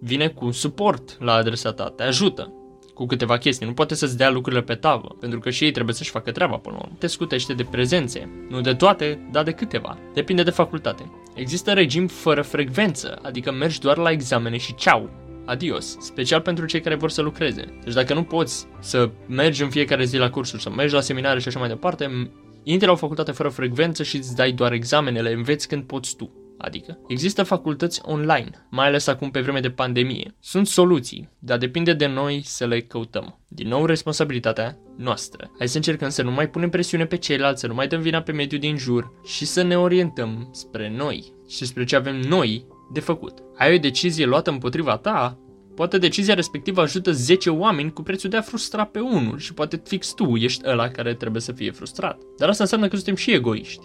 vine 0.00 0.28
cu 0.28 0.44
un 0.44 0.52
suport 0.52 1.16
la 1.20 1.32
adresa 1.32 1.72
ta, 1.72 1.92
te 1.96 2.02
ajută 2.02 2.54
cu 3.00 3.06
câteva 3.06 3.38
chestii. 3.38 3.66
Nu 3.66 3.72
poate 3.72 3.94
să-ți 3.94 4.16
dea 4.16 4.30
lucrurile 4.30 4.62
pe 4.62 4.74
tavă, 4.74 5.16
pentru 5.20 5.38
că 5.38 5.50
și 5.50 5.64
ei 5.64 5.70
trebuie 5.70 5.94
să-și 5.94 6.10
facă 6.10 6.30
treaba 6.30 6.56
până 6.56 6.76
la 6.78 6.82
urmă. 6.84 6.96
Te 6.98 7.06
scutește 7.06 7.52
de 7.52 7.66
prezențe. 7.70 8.28
Nu 8.48 8.60
de 8.60 8.74
toate, 8.74 9.28
dar 9.32 9.44
de 9.44 9.52
câteva. 9.52 9.98
Depinde 10.14 10.42
de 10.42 10.50
facultate. 10.50 11.10
Există 11.34 11.72
regim 11.72 12.06
fără 12.06 12.42
frecvență, 12.42 13.18
adică 13.22 13.52
mergi 13.52 13.80
doar 13.80 13.96
la 13.96 14.10
examene 14.10 14.56
și 14.56 14.74
ceau. 14.74 15.10
Adios, 15.44 15.96
special 16.00 16.40
pentru 16.40 16.66
cei 16.66 16.80
care 16.80 16.94
vor 16.94 17.10
să 17.10 17.22
lucreze. 17.22 17.78
Deci 17.84 17.94
dacă 17.94 18.14
nu 18.14 18.22
poți 18.22 18.66
să 18.80 19.10
mergi 19.26 19.62
în 19.62 19.70
fiecare 19.70 20.04
zi 20.04 20.16
la 20.16 20.30
cursuri, 20.30 20.62
să 20.62 20.70
mergi 20.70 20.94
la 20.94 21.00
seminare 21.00 21.40
și 21.40 21.48
așa 21.48 21.58
mai 21.58 21.68
departe, 21.68 22.30
intre 22.62 22.86
la 22.86 22.92
o 22.92 22.96
facultate 22.96 23.32
fără 23.32 23.48
frecvență 23.48 24.02
și 24.02 24.16
îți 24.16 24.36
dai 24.36 24.52
doar 24.52 24.72
examenele, 24.72 25.32
înveți 25.32 25.68
când 25.68 25.82
poți 25.82 26.16
tu. 26.16 26.30
Adică, 26.60 26.98
există 27.06 27.42
facultăți 27.42 28.00
online, 28.04 28.50
mai 28.70 28.86
ales 28.86 29.06
acum 29.06 29.30
pe 29.30 29.40
vreme 29.40 29.60
de 29.60 29.70
pandemie. 29.70 30.34
Sunt 30.40 30.66
soluții, 30.66 31.28
dar 31.38 31.58
depinde 31.58 31.92
de 31.92 32.06
noi 32.06 32.42
să 32.44 32.66
le 32.66 32.80
căutăm. 32.80 33.38
Din 33.48 33.68
nou, 33.68 33.84
responsabilitatea 33.84 34.78
noastră. 34.96 35.50
Hai 35.58 35.68
să 35.68 35.76
încercăm 35.76 36.08
să 36.08 36.22
nu 36.22 36.30
mai 36.30 36.50
punem 36.50 36.70
presiune 36.70 37.06
pe 37.06 37.16
ceilalți, 37.16 37.60
să 37.60 37.66
nu 37.66 37.74
mai 37.74 37.88
dăm 37.88 38.00
vina 38.00 38.22
pe 38.22 38.32
mediul 38.32 38.60
din 38.60 38.76
jur 38.76 39.12
și 39.24 39.44
să 39.44 39.62
ne 39.62 39.78
orientăm 39.78 40.48
spre 40.52 40.92
noi 40.96 41.32
și 41.48 41.66
spre 41.66 41.84
ce 41.84 41.96
avem 41.96 42.16
noi 42.16 42.66
de 42.92 43.00
făcut. 43.00 43.38
Ai 43.56 43.74
o 43.74 43.78
decizie 43.78 44.26
luată 44.26 44.50
împotriva 44.50 44.96
ta, 44.96 45.38
Poate 45.74 45.98
decizia 45.98 46.34
respectivă 46.34 46.80
ajută 46.80 47.12
10 47.12 47.50
oameni 47.50 47.92
cu 47.92 48.02
prețul 48.02 48.30
de 48.30 48.36
a 48.36 48.40
frustra 48.40 48.84
pe 48.84 49.00
unul 49.00 49.38
și 49.38 49.54
poate 49.54 49.82
fix 49.84 50.12
tu 50.12 50.36
ești 50.36 50.62
ăla 50.66 50.88
care 50.88 51.14
trebuie 51.14 51.42
să 51.42 51.52
fie 51.52 51.70
frustrat. 51.70 52.20
Dar 52.38 52.48
asta 52.48 52.62
înseamnă 52.62 52.88
că 52.88 52.96
suntem 52.96 53.14
și 53.14 53.32
egoiști. 53.32 53.84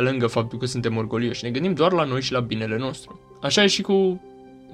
Pe 0.00 0.06
pe 0.06 0.12
lângă 0.12 0.26
faptul 0.26 0.58
că 0.58 0.66
suntem 0.66 0.96
orgolioși, 0.96 1.44
ne 1.44 1.50
gândim 1.50 1.74
doar 1.74 1.92
la 1.92 2.04
noi 2.04 2.22
și 2.22 2.32
la 2.32 2.40
binele 2.40 2.76
nostru. 2.76 3.20
Așa 3.42 3.62
e 3.62 3.66
și 3.66 3.82
cu 3.82 4.20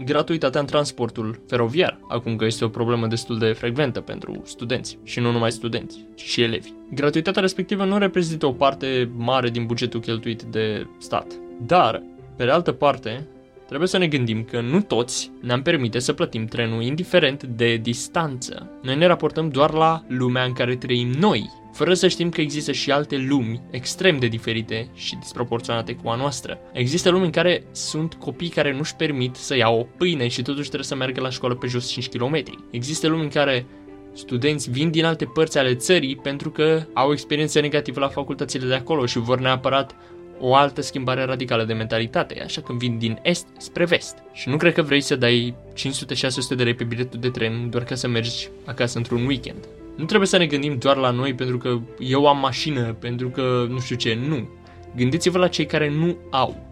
gratuitatea 0.05 0.61
în 0.61 0.67
transportul 0.67 1.41
feroviar, 1.47 1.99
acum 2.09 2.37
că 2.37 2.45
este 2.45 2.65
o 2.65 2.69
problemă 2.69 3.07
destul 3.07 3.39
de 3.39 3.53
frecventă 3.53 4.01
pentru 4.01 4.43
studenți 4.45 4.99
și 5.05 5.21
nu 5.21 5.33
numai 5.33 5.53
studenți, 5.53 6.05
ci 6.15 6.23
și 6.23 6.43
elevi. 6.43 6.73
Gratuitatea 6.95 7.43
respectivă 7.43 7.85
nu 7.85 7.99
reprezintă 7.99 8.47
o 8.47 8.53
parte 8.53 9.11
mare 9.17 9.51
din 9.51 9.67
bugetul 9.67 10.01
cheltuit 10.01 10.43
de 10.43 10.87
stat, 10.99 11.33
dar, 11.67 12.03
pe 12.37 12.45
de 12.45 12.51
altă 12.51 12.73
parte, 12.73 13.27
trebuie 13.67 13.89
să 13.89 13.99
ne 13.99 14.07
gândim 14.07 14.45
că 14.45 14.61
nu 14.61 14.81
toți 14.81 15.31
ne-am 15.41 15.63
permite 15.63 15.99
să 15.99 16.13
plătim 16.13 16.45
trenul 16.45 16.83
indiferent 16.83 17.43
de 17.43 17.77
distanță. 17.77 18.71
Noi 18.83 18.97
ne 18.97 19.07
raportăm 19.07 19.49
doar 19.49 19.73
la 19.73 20.05
lumea 20.09 20.45
în 20.45 20.53
care 20.53 20.77
trăim 20.77 21.09
noi, 21.09 21.51
fără 21.77 21.95
să 21.95 22.09
știm 22.09 22.29
că 22.29 22.41
există 22.41 22.73
și 22.73 22.91
alte 22.91 23.17
lumi 23.17 23.61
extrem 23.71 24.19
de 24.19 24.27
diferite 24.27 24.89
și 24.95 25.17
disproporționate 25.17 25.95
cu 25.95 26.09
a 26.09 26.15
noastră. 26.15 26.59
Există 26.73 27.11
lumi 27.11 27.25
în 27.25 27.31
care 27.31 27.65
sunt 27.73 28.15
copii 28.15 28.49
care 28.49 28.73
nu-și 28.73 28.97
permit 28.97 29.35
să 29.35 29.57
iau 29.57 29.79
o 29.79 29.87
pâine 29.97 30.29
și 30.29 30.43
totuși 30.43 30.67
trebuie 30.67 30.85
să 30.85 30.95
meargă 30.95 31.21
la 31.21 31.31
școală 31.31 31.55
pe 31.55 31.67
jos 31.67 31.89
5 31.89 32.09
km. 32.09 32.43
Există 32.71 33.07
lumi 33.07 33.23
în 33.23 33.29
care 33.29 33.67
studenți 34.13 34.71
vin 34.71 34.91
din 34.91 35.05
alte 35.05 35.25
părți 35.25 35.59
ale 35.59 35.75
țării 35.75 36.17
pentru 36.17 36.51
că 36.51 36.83
au 36.93 37.13
experiențe 37.13 37.61
negative 37.61 38.01
la 38.01 38.09
facultățile 38.09 38.67
de 38.67 38.75
acolo 38.75 39.07
și 39.07 39.19
vor 39.19 39.41
neapărat 39.41 39.97
o 40.41 40.55
altă 40.55 40.81
schimbare 40.81 41.25
radicală 41.25 41.65
de 41.65 41.73
mentalitate, 41.73 42.43
așa 42.43 42.61
că 42.61 42.73
vin 42.73 42.99
din 42.99 43.19
est 43.23 43.47
spre 43.59 43.85
vest. 43.85 44.17
Și 44.33 44.49
nu 44.49 44.57
cred 44.57 44.73
că 44.73 44.83
vrei 44.83 45.01
să 45.01 45.17
dai 45.17 45.55
500-600 45.75 46.57
de 46.57 46.63
lei 46.63 46.75
pe 46.75 46.85
biletul 46.85 47.21
de 47.21 47.31
tren 47.31 47.71
doar 47.71 47.85
ca 47.85 47.95
să 47.95 48.09
mergi 48.09 48.49
acasă 48.65 48.99
într-un 48.99 49.27
weekend. 49.27 49.69
Nu 49.97 50.05
trebuie 50.05 50.29
să 50.29 50.37
ne 50.37 50.47
gândim 50.47 50.79
doar 50.79 50.97
la 50.97 51.11
noi 51.11 51.35
pentru 51.35 51.59
că 51.59 51.79
eu 51.99 52.27
am 52.27 52.39
mașină, 52.39 52.93
pentru 52.93 53.29
că 53.29 53.67
nu 53.69 53.79
știu 53.81 53.97
ce, 53.97 54.19
nu. 54.29 54.49
Gândiți-vă 54.97 55.39
la 55.39 55.49
cei 55.49 55.67
care 55.67 55.91
nu 55.91 56.17
au. 56.31 56.65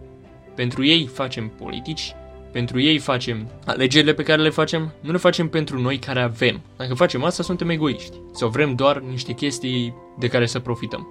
Pentru 0.55 0.85
ei 0.85 1.05
facem 1.05 1.47
politici, 1.47 2.13
pentru 2.51 2.79
ei 2.79 2.97
facem 2.97 3.47
alegerile 3.65 4.13
pe 4.13 4.23
care 4.23 4.41
le 4.41 4.49
facem, 4.49 4.93
nu 4.99 5.11
le 5.11 5.17
facem 5.17 5.47
pentru 5.47 5.79
noi 5.79 5.97
care 5.97 6.21
avem. 6.21 6.61
Dacă 6.77 6.93
facem 6.93 7.23
asta, 7.23 7.43
suntem 7.43 7.69
egoiști. 7.69 8.17
Sau 8.31 8.49
vrem 8.49 8.75
doar 8.75 8.99
niște 8.99 9.33
chestii 9.33 9.95
de 10.19 10.27
care 10.27 10.45
să 10.45 10.59
profităm. 10.59 11.07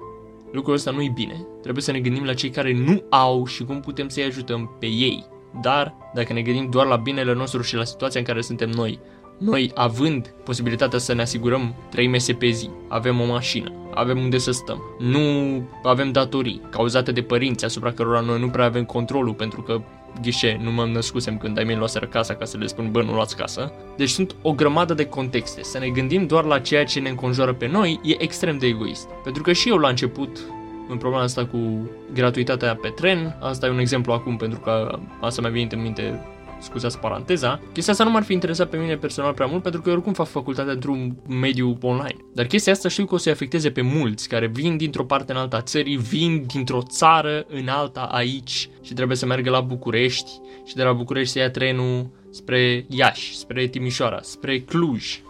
Lucrul 0.52 0.74
ăsta 0.74 0.90
nu 0.90 1.02
e 1.02 1.10
bine. 1.14 1.46
Trebuie 1.62 1.82
să 1.82 1.92
ne 1.92 2.00
gândim 2.00 2.24
la 2.24 2.34
cei 2.34 2.50
care 2.50 2.72
nu 2.72 3.04
au 3.10 3.46
și 3.46 3.64
cum 3.64 3.80
putem 3.80 4.08
să-i 4.08 4.24
ajutăm 4.24 4.76
pe 4.78 4.86
ei. 4.86 5.26
Dar, 5.60 5.94
dacă 6.14 6.32
ne 6.32 6.42
gândim 6.42 6.70
doar 6.70 6.86
la 6.86 6.96
binele 6.96 7.34
nostru 7.34 7.62
și 7.62 7.74
la 7.74 7.84
situația 7.84 8.20
în 8.20 8.26
care 8.26 8.40
suntem 8.40 8.70
noi, 8.70 9.00
noi 9.38 9.70
având 9.74 10.34
posibilitatea 10.44 10.98
să 10.98 11.14
ne 11.14 11.22
asigurăm 11.22 11.74
trei 11.90 12.06
mese 12.06 12.32
pe 12.32 12.48
zi, 12.48 12.70
avem 12.88 13.20
o 13.20 13.24
mașină, 13.24 13.72
avem 13.94 14.18
unde 14.18 14.38
să 14.38 14.50
stăm, 14.50 14.80
nu 14.98 15.20
avem 15.82 16.12
datorii 16.12 16.60
cauzate 16.70 17.12
de 17.12 17.22
părinți 17.22 17.64
asupra 17.64 17.92
cărora 17.92 18.20
noi 18.20 18.40
nu 18.40 18.48
prea 18.48 18.64
avem 18.64 18.84
controlul 18.84 19.34
pentru 19.34 19.62
că 19.62 19.80
ghișe, 20.22 20.60
nu 20.62 20.70
mă 20.70 20.84
născusem 20.84 21.38
când 21.38 21.58
ai 21.58 21.64
mei 21.64 21.76
luaseră 21.76 22.06
casa 22.06 22.34
ca 22.34 22.44
să 22.44 22.56
le 22.58 22.66
spun, 22.66 22.90
bă, 22.90 23.02
nu 23.02 23.14
luați 23.14 23.36
casă. 23.36 23.72
Deci 23.96 24.08
sunt 24.08 24.34
o 24.42 24.52
grămadă 24.52 24.94
de 24.94 25.06
contexte. 25.06 25.62
Să 25.62 25.78
ne 25.78 25.88
gândim 25.88 26.26
doar 26.26 26.44
la 26.44 26.58
ceea 26.58 26.84
ce 26.84 27.00
ne 27.00 27.08
înconjoară 27.08 27.52
pe 27.52 27.66
noi 27.66 28.00
e 28.02 28.22
extrem 28.22 28.58
de 28.58 28.66
egoist. 28.66 29.08
Pentru 29.22 29.42
că 29.42 29.52
și 29.52 29.68
eu 29.68 29.76
la 29.76 29.88
început 29.88 30.38
în 30.88 30.96
problema 30.96 31.22
asta 31.22 31.46
cu 31.46 31.90
gratuitatea 32.12 32.74
pe 32.74 32.88
tren, 32.88 33.36
asta 33.40 33.66
e 33.66 33.70
un 33.70 33.78
exemplu 33.78 34.12
acum 34.12 34.36
pentru 34.36 34.58
că 34.58 34.98
asta 35.20 35.40
mi-a 35.40 35.50
venit 35.50 35.72
în 35.72 35.82
minte 35.82 36.20
scuzați 36.64 36.98
paranteza, 36.98 37.60
chestia 37.72 37.92
asta 37.92 38.04
nu 38.04 38.10
m-ar 38.10 38.22
fi 38.22 38.32
interesat 38.32 38.68
pe 38.68 38.76
mine 38.76 38.96
personal 38.96 39.32
prea 39.32 39.46
mult 39.46 39.62
pentru 39.62 39.80
că 39.80 39.88
eu 39.88 39.94
oricum 39.94 40.12
fac 40.12 40.26
facultatea 40.26 40.72
într-un 40.72 41.16
mediu 41.28 41.78
online. 41.80 42.16
Dar 42.34 42.46
chestia 42.46 42.72
asta 42.72 42.88
știu 42.88 43.04
că 43.04 43.14
o 43.14 43.18
să-i 43.18 43.32
afecteze 43.32 43.70
pe 43.70 43.80
mulți 43.80 44.28
care 44.28 44.46
vin 44.46 44.76
dintr-o 44.76 45.04
parte 45.04 45.32
în 45.32 45.38
alta 45.38 45.60
țării, 45.60 45.96
vin 45.96 46.44
dintr-o 46.46 46.82
țară 46.82 47.44
în 47.48 47.68
alta 47.68 48.00
aici 48.00 48.68
și 48.82 48.94
trebuie 48.94 49.16
să 49.16 49.26
meargă 49.26 49.50
la 49.50 49.60
București 49.60 50.30
și 50.66 50.74
de 50.74 50.82
la 50.82 50.92
București 50.92 51.32
să 51.32 51.38
ia 51.38 51.50
trenul 51.50 52.10
spre 52.30 52.86
Iași, 52.88 53.36
spre 53.36 53.66
Timișoara, 53.66 54.18
spre 54.22 54.60
Cluj 54.60 55.22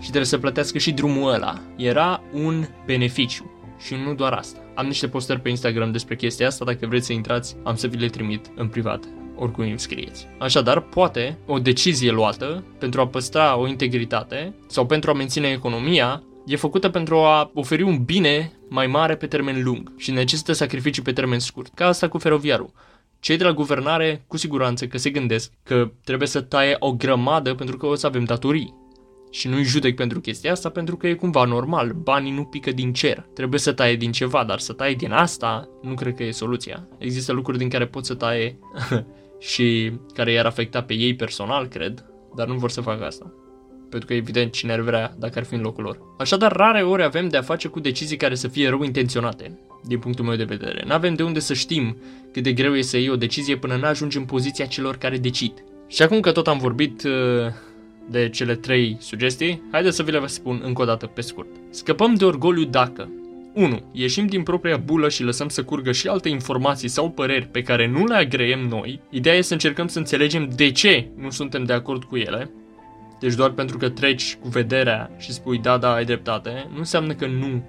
și 0.00 0.08
trebuie 0.08 0.24
să 0.24 0.38
plătească 0.38 0.78
și 0.78 0.92
drumul 0.92 1.32
ăla. 1.32 1.60
Era 1.76 2.22
un 2.32 2.66
beneficiu. 2.86 3.50
Și 3.78 3.94
nu 4.04 4.14
doar 4.14 4.32
asta. 4.32 4.58
Am 4.74 4.86
niște 4.86 5.08
postări 5.08 5.40
pe 5.40 5.48
Instagram 5.48 5.92
despre 5.92 6.16
chestia 6.16 6.46
asta, 6.46 6.64
dacă 6.64 6.86
vreți 6.86 7.06
să 7.06 7.12
intrați, 7.12 7.56
am 7.64 7.74
să 7.74 7.86
vi 7.86 7.96
le 7.96 8.08
trimit 8.08 8.50
în 8.54 8.68
privat 8.68 9.04
oricum 9.38 9.64
îmi 9.64 9.78
scrieți. 9.78 10.26
Așadar, 10.38 10.80
poate 10.80 11.38
o 11.46 11.58
decizie 11.58 12.10
luată 12.10 12.64
pentru 12.78 13.00
a 13.00 13.06
păstra 13.06 13.56
o 13.56 13.68
integritate 13.68 14.54
sau 14.66 14.86
pentru 14.86 15.10
a 15.10 15.14
menține 15.14 15.48
economia 15.48 16.22
e 16.46 16.56
făcută 16.56 16.88
pentru 16.88 17.16
a 17.16 17.50
oferi 17.54 17.82
un 17.82 18.04
bine 18.04 18.52
mai 18.68 18.86
mare 18.86 19.16
pe 19.16 19.26
termen 19.26 19.62
lung 19.62 19.92
și 19.96 20.10
necesită 20.10 20.52
sacrificii 20.52 21.02
pe 21.02 21.12
termen 21.12 21.38
scurt, 21.38 21.74
ca 21.74 21.86
asta 21.86 22.08
cu 22.08 22.18
feroviarul. 22.18 22.72
Cei 23.20 23.36
de 23.36 23.44
la 23.44 23.52
guvernare, 23.52 24.24
cu 24.26 24.36
siguranță 24.36 24.86
că 24.86 24.98
se 24.98 25.10
gândesc 25.10 25.52
că 25.62 25.90
trebuie 26.04 26.28
să 26.28 26.40
taie 26.40 26.76
o 26.78 26.92
grămadă 26.92 27.54
pentru 27.54 27.76
că 27.76 27.86
o 27.86 27.94
să 27.94 28.06
avem 28.06 28.24
datorii. 28.24 28.74
Și 29.30 29.48
nu-i 29.48 29.62
judec 29.64 29.96
pentru 29.96 30.20
chestia 30.20 30.52
asta 30.52 30.68
pentru 30.68 30.96
că 30.96 31.06
e 31.06 31.14
cumva 31.14 31.44
normal, 31.44 31.92
banii 31.92 32.32
nu 32.32 32.44
pică 32.44 32.70
din 32.70 32.92
cer. 32.92 33.26
Trebuie 33.34 33.60
să 33.60 33.72
taie 33.72 33.96
din 33.96 34.12
ceva, 34.12 34.44
dar 34.44 34.58
să 34.58 34.72
taie 34.72 34.94
din 34.94 35.12
asta 35.12 35.68
nu 35.82 35.94
cred 35.94 36.14
că 36.14 36.22
e 36.22 36.30
soluția. 36.30 36.88
Există 36.98 37.32
lucruri 37.32 37.58
din 37.58 37.68
care 37.68 37.86
poți 37.86 38.06
să 38.06 38.14
taie 38.14 38.58
și 39.38 39.92
care 40.14 40.32
i-ar 40.32 40.46
afecta 40.46 40.82
pe 40.82 40.94
ei 40.94 41.14
personal, 41.14 41.66
cred, 41.66 42.04
dar 42.36 42.46
nu 42.46 42.54
vor 42.54 42.70
să 42.70 42.80
facă 42.80 43.04
asta. 43.04 43.32
Pentru 43.90 44.08
că 44.08 44.14
evident 44.14 44.52
cine 44.52 44.72
ar 44.72 44.80
vrea 44.80 45.14
dacă 45.18 45.38
ar 45.38 45.44
fi 45.44 45.54
în 45.54 45.60
locul 45.60 45.84
lor. 45.84 45.98
Așadar, 46.18 46.52
rare 46.52 46.82
ori 46.82 47.02
avem 47.02 47.28
de 47.28 47.36
a 47.36 47.42
face 47.42 47.68
cu 47.68 47.80
decizii 47.80 48.16
care 48.16 48.34
să 48.34 48.48
fie 48.48 48.68
rău 48.68 48.82
intenționate, 48.82 49.58
din 49.84 49.98
punctul 49.98 50.24
meu 50.24 50.36
de 50.36 50.44
vedere. 50.44 50.84
Nu 50.86 50.92
avem 50.92 51.14
de 51.14 51.22
unde 51.22 51.38
să 51.38 51.54
știm 51.54 51.96
cât 52.32 52.42
de 52.42 52.52
greu 52.52 52.76
e 52.76 52.82
să 52.82 52.96
iei 52.96 53.10
o 53.10 53.16
decizie 53.16 53.56
până 53.56 53.76
nu 53.76 53.86
ajungi 53.86 54.16
în 54.16 54.24
poziția 54.24 54.66
celor 54.66 54.96
care 54.96 55.16
decid. 55.16 55.52
Și 55.88 56.02
acum 56.02 56.20
că 56.20 56.32
tot 56.32 56.48
am 56.48 56.58
vorbit 56.58 57.02
uh, 57.04 57.12
de 58.10 58.28
cele 58.28 58.54
trei 58.54 58.96
sugestii, 59.00 59.62
haideți 59.72 59.96
să 59.96 60.02
vi 60.02 60.10
le 60.10 60.26
spun 60.26 60.60
încă 60.64 60.82
o 60.82 60.84
dată 60.84 61.06
pe 61.06 61.20
scurt. 61.20 61.48
Scăpăm 61.70 62.14
de 62.14 62.24
orgoliu 62.24 62.64
dacă 62.64 63.08
1. 63.56 63.80
Ieșim 63.92 64.26
din 64.26 64.42
propria 64.42 64.76
bulă 64.76 65.08
și 65.08 65.22
lăsăm 65.22 65.48
să 65.48 65.64
curgă 65.64 65.92
și 65.92 66.08
alte 66.08 66.28
informații 66.28 66.88
sau 66.88 67.10
păreri 67.10 67.46
pe 67.46 67.62
care 67.62 67.86
nu 67.86 68.04
le 68.04 68.14
agreem 68.14 68.60
noi. 68.68 69.00
Ideea 69.10 69.34
e 69.34 69.40
să 69.40 69.52
încercăm 69.52 69.86
să 69.86 69.98
înțelegem 69.98 70.50
de 70.56 70.70
ce 70.70 71.08
nu 71.16 71.30
suntem 71.30 71.64
de 71.64 71.72
acord 71.72 72.04
cu 72.04 72.16
ele. 72.16 72.50
Deci 73.20 73.34
doar 73.34 73.50
pentru 73.50 73.76
că 73.76 73.88
treci 73.88 74.36
cu 74.40 74.48
vederea 74.48 75.10
și 75.18 75.32
spui 75.32 75.58
da, 75.58 75.78
da, 75.78 75.94
ai 75.94 76.04
dreptate, 76.04 76.66
nu 76.72 76.78
înseamnă 76.78 77.14
că 77.14 77.26
nu 77.26 77.62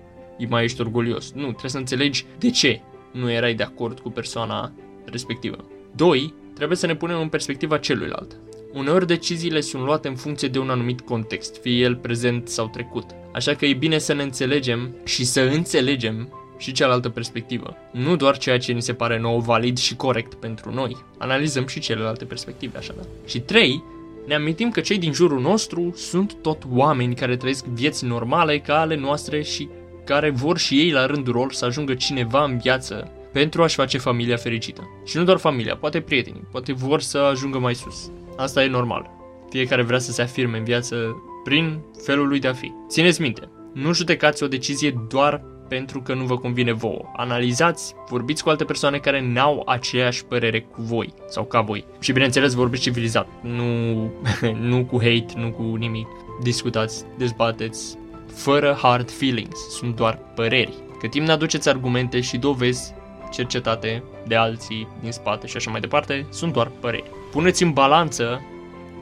mai 0.49 0.63
ești 0.63 0.81
orgolios. 0.81 1.31
Nu, 1.31 1.41
trebuie 1.43 1.71
să 1.71 1.77
înțelegi 1.77 2.25
de 2.37 2.49
ce 2.49 2.81
nu 3.11 3.31
erai 3.31 3.53
de 3.53 3.63
acord 3.63 3.99
cu 3.99 4.09
persoana 4.09 4.71
respectivă. 5.05 5.65
2. 5.95 6.33
Trebuie 6.53 6.77
să 6.77 6.85
ne 6.85 6.95
punem 6.95 7.19
în 7.19 7.29
perspectiva 7.29 7.77
celuilalt. 7.77 8.37
Uneori 8.73 9.07
deciziile 9.07 9.61
sunt 9.61 9.83
luate 9.83 10.07
în 10.07 10.15
funcție 10.15 10.47
de 10.47 10.59
un 10.59 10.69
anumit 10.69 11.01
context, 11.01 11.57
fie 11.61 11.83
el 11.83 11.95
prezent 11.95 12.47
sau 12.47 12.67
trecut. 12.67 13.05
Așa 13.33 13.53
că 13.53 13.65
e 13.65 13.73
bine 13.73 13.97
să 13.97 14.13
ne 14.13 14.23
înțelegem 14.23 14.95
și 15.03 15.25
să 15.25 15.41
înțelegem 15.41 16.33
și 16.57 16.71
cealaltă 16.71 17.09
perspectivă. 17.09 17.75
Nu 17.91 18.15
doar 18.15 18.37
ceea 18.37 18.57
ce 18.57 18.71
ni 18.71 18.81
se 18.81 18.93
pare 18.93 19.19
nou 19.19 19.39
valid 19.39 19.77
și 19.77 19.95
corect 19.95 20.33
pentru 20.33 20.73
noi. 20.73 20.97
Analizăm 21.17 21.67
și 21.67 21.79
celelalte 21.79 22.25
perspective 22.25 22.77
așadar. 22.77 23.05
Și 23.25 23.39
3. 23.39 23.83
Ne 24.27 24.35
amintim 24.35 24.71
că 24.71 24.79
cei 24.79 24.97
din 24.97 25.13
jurul 25.13 25.41
nostru 25.41 25.93
sunt 25.95 26.33
tot 26.41 26.63
oameni 26.73 27.15
care 27.15 27.37
trăiesc 27.37 27.65
vieți 27.65 28.05
normale 28.05 28.59
ca 28.59 28.79
ale 28.79 28.95
noastre 28.95 29.41
și 29.41 29.69
care 30.05 30.29
vor 30.29 30.57
și 30.57 30.79
ei 30.79 30.91
la 30.91 31.05
rândul 31.05 31.33
lor 31.33 31.53
să 31.53 31.65
ajungă 31.65 31.93
cineva 31.93 32.43
în 32.43 32.57
viață 32.57 33.11
pentru 33.31 33.63
a-și 33.63 33.75
face 33.75 33.97
familia 33.97 34.35
fericită. 34.35 34.89
Și 35.05 35.17
nu 35.17 35.23
doar 35.23 35.37
familia, 35.37 35.75
poate 35.75 36.01
prietenii, 36.01 36.47
poate 36.51 36.73
vor 36.73 37.01
să 37.01 37.17
ajungă 37.17 37.59
mai 37.59 37.75
sus. 37.75 38.11
Asta 38.37 38.63
e 38.63 38.67
normal. 38.67 39.09
Fiecare 39.49 39.81
vrea 39.81 39.99
să 39.99 40.11
se 40.11 40.21
afirme 40.21 40.57
în 40.57 40.63
viață 40.63 41.23
prin 41.43 41.79
felul 42.05 42.27
lui 42.27 42.39
de 42.39 42.47
a 42.47 42.53
fi. 42.53 42.73
Țineți 42.89 43.21
minte, 43.21 43.49
nu 43.73 43.93
judecați 43.93 44.43
o 44.43 44.47
decizie 44.47 45.01
doar 45.09 45.43
pentru 45.67 46.01
că 46.01 46.13
nu 46.13 46.23
vă 46.23 46.37
convine 46.37 46.71
vouă. 46.71 47.05
Analizați, 47.15 47.95
vorbiți 48.09 48.43
cu 48.43 48.49
alte 48.49 48.63
persoane 48.63 48.97
care 48.97 49.21
n-au 49.21 49.63
aceeași 49.65 50.25
părere 50.25 50.61
cu 50.61 50.81
voi 50.81 51.13
sau 51.27 51.43
ca 51.43 51.61
voi. 51.61 51.85
Și 51.99 52.11
bineînțeles 52.11 52.53
vorbiți 52.53 52.81
civilizat, 52.81 53.27
nu, 53.41 54.11
nu 54.69 54.85
cu 54.85 54.97
hate, 54.97 55.33
nu 55.35 55.51
cu 55.51 55.75
nimic. 55.75 56.07
Discutați, 56.41 57.05
dezbateți, 57.17 57.97
fără 58.33 58.77
hard 58.81 59.11
feelings, 59.11 59.59
sunt 59.69 59.95
doar 59.95 60.19
păreri. 60.35 60.73
Cât 60.99 61.11
timp 61.11 61.25
ne 61.25 61.31
aduceți 61.31 61.69
argumente 61.69 62.21
și 62.21 62.37
dovezi 62.37 62.93
cercetate 63.31 64.03
de 64.27 64.35
alții 64.35 64.87
din 65.01 65.11
spate 65.11 65.47
și 65.47 65.57
așa 65.57 65.71
mai 65.71 65.79
departe, 65.79 66.25
sunt 66.29 66.53
doar 66.53 66.71
păreri. 66.79 67.11
Puneți 67.37 67.63
în 67.63 67.71
balanță 67.71 68.41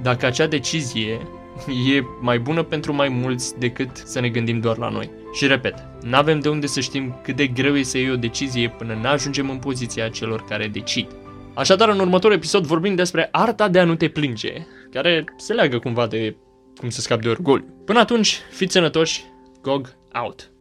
dacă 0.01 0.25
acea 0.25 0.47
decizie 0.47 1.27
e 1.67 2.03
mai 2.21 2.39
bună 2.39 2.63
pentru 2.63 2.93
mai 2.93 3.09
mulți 3.09 3.59
decât 3.59 3.89
să 4.05 4.19
ne 4.19 4.29
gândim 4.29 4.59
doar 4.59 4.77
la 4.77 4.89
noi. 4.89 5.11
Și 5.33 5.47
repet, 5.47 5.75
nu 6.01 6.15
avem 6.15 6.39
de 6.39 6.49
unde 6.49 6.67
să 6.67 6.79
știm 6.79 7.19
cât 7.23 7.35
de 7.35 7.47
greu 7.47 7.75
e 7.75 7.83
să 7.83 7.97
iei 7.97 8.11
o 8.11 8.15
decizie 8.15 8.69
până 8.69 8.93
nu 9.01 9.07
ajungem 9.07 9.49
în 9.49 9.57
poziția 9.57 10.09
celor 10.09 10.45
care 10.45 10.67
decid. 10.67 11.07
Așadar, 11.53 11.89
în 11.89 11.99
următorul 11.99 12.35
episod 12.35 12.65
vorbim 12.65 12.95
despre 12.95 13.29
arta 13.31 13.67
de 13.67 13.79
a 13.79 13.83
nu 13.83 13.95
te 13.95 14.07
plânge, 14.07 14.53
care 14.91 15.23
se 15.37 15.53
leagă 15.53 15.79
cumva 15.79 16.07
de 16.07 16.35
cum 16.77 16.89
să 16.89 17.01
scapi 17.01 17.23
de 17.23 17.29
orgoliu. 17.29 17.65
Până 17.85 17.99
atunci, 17.99 18.39
fiți 18.51 18.73
sănătoși, 18.73 19.23
GOG 19.61 19.95
out! 20.23 20.54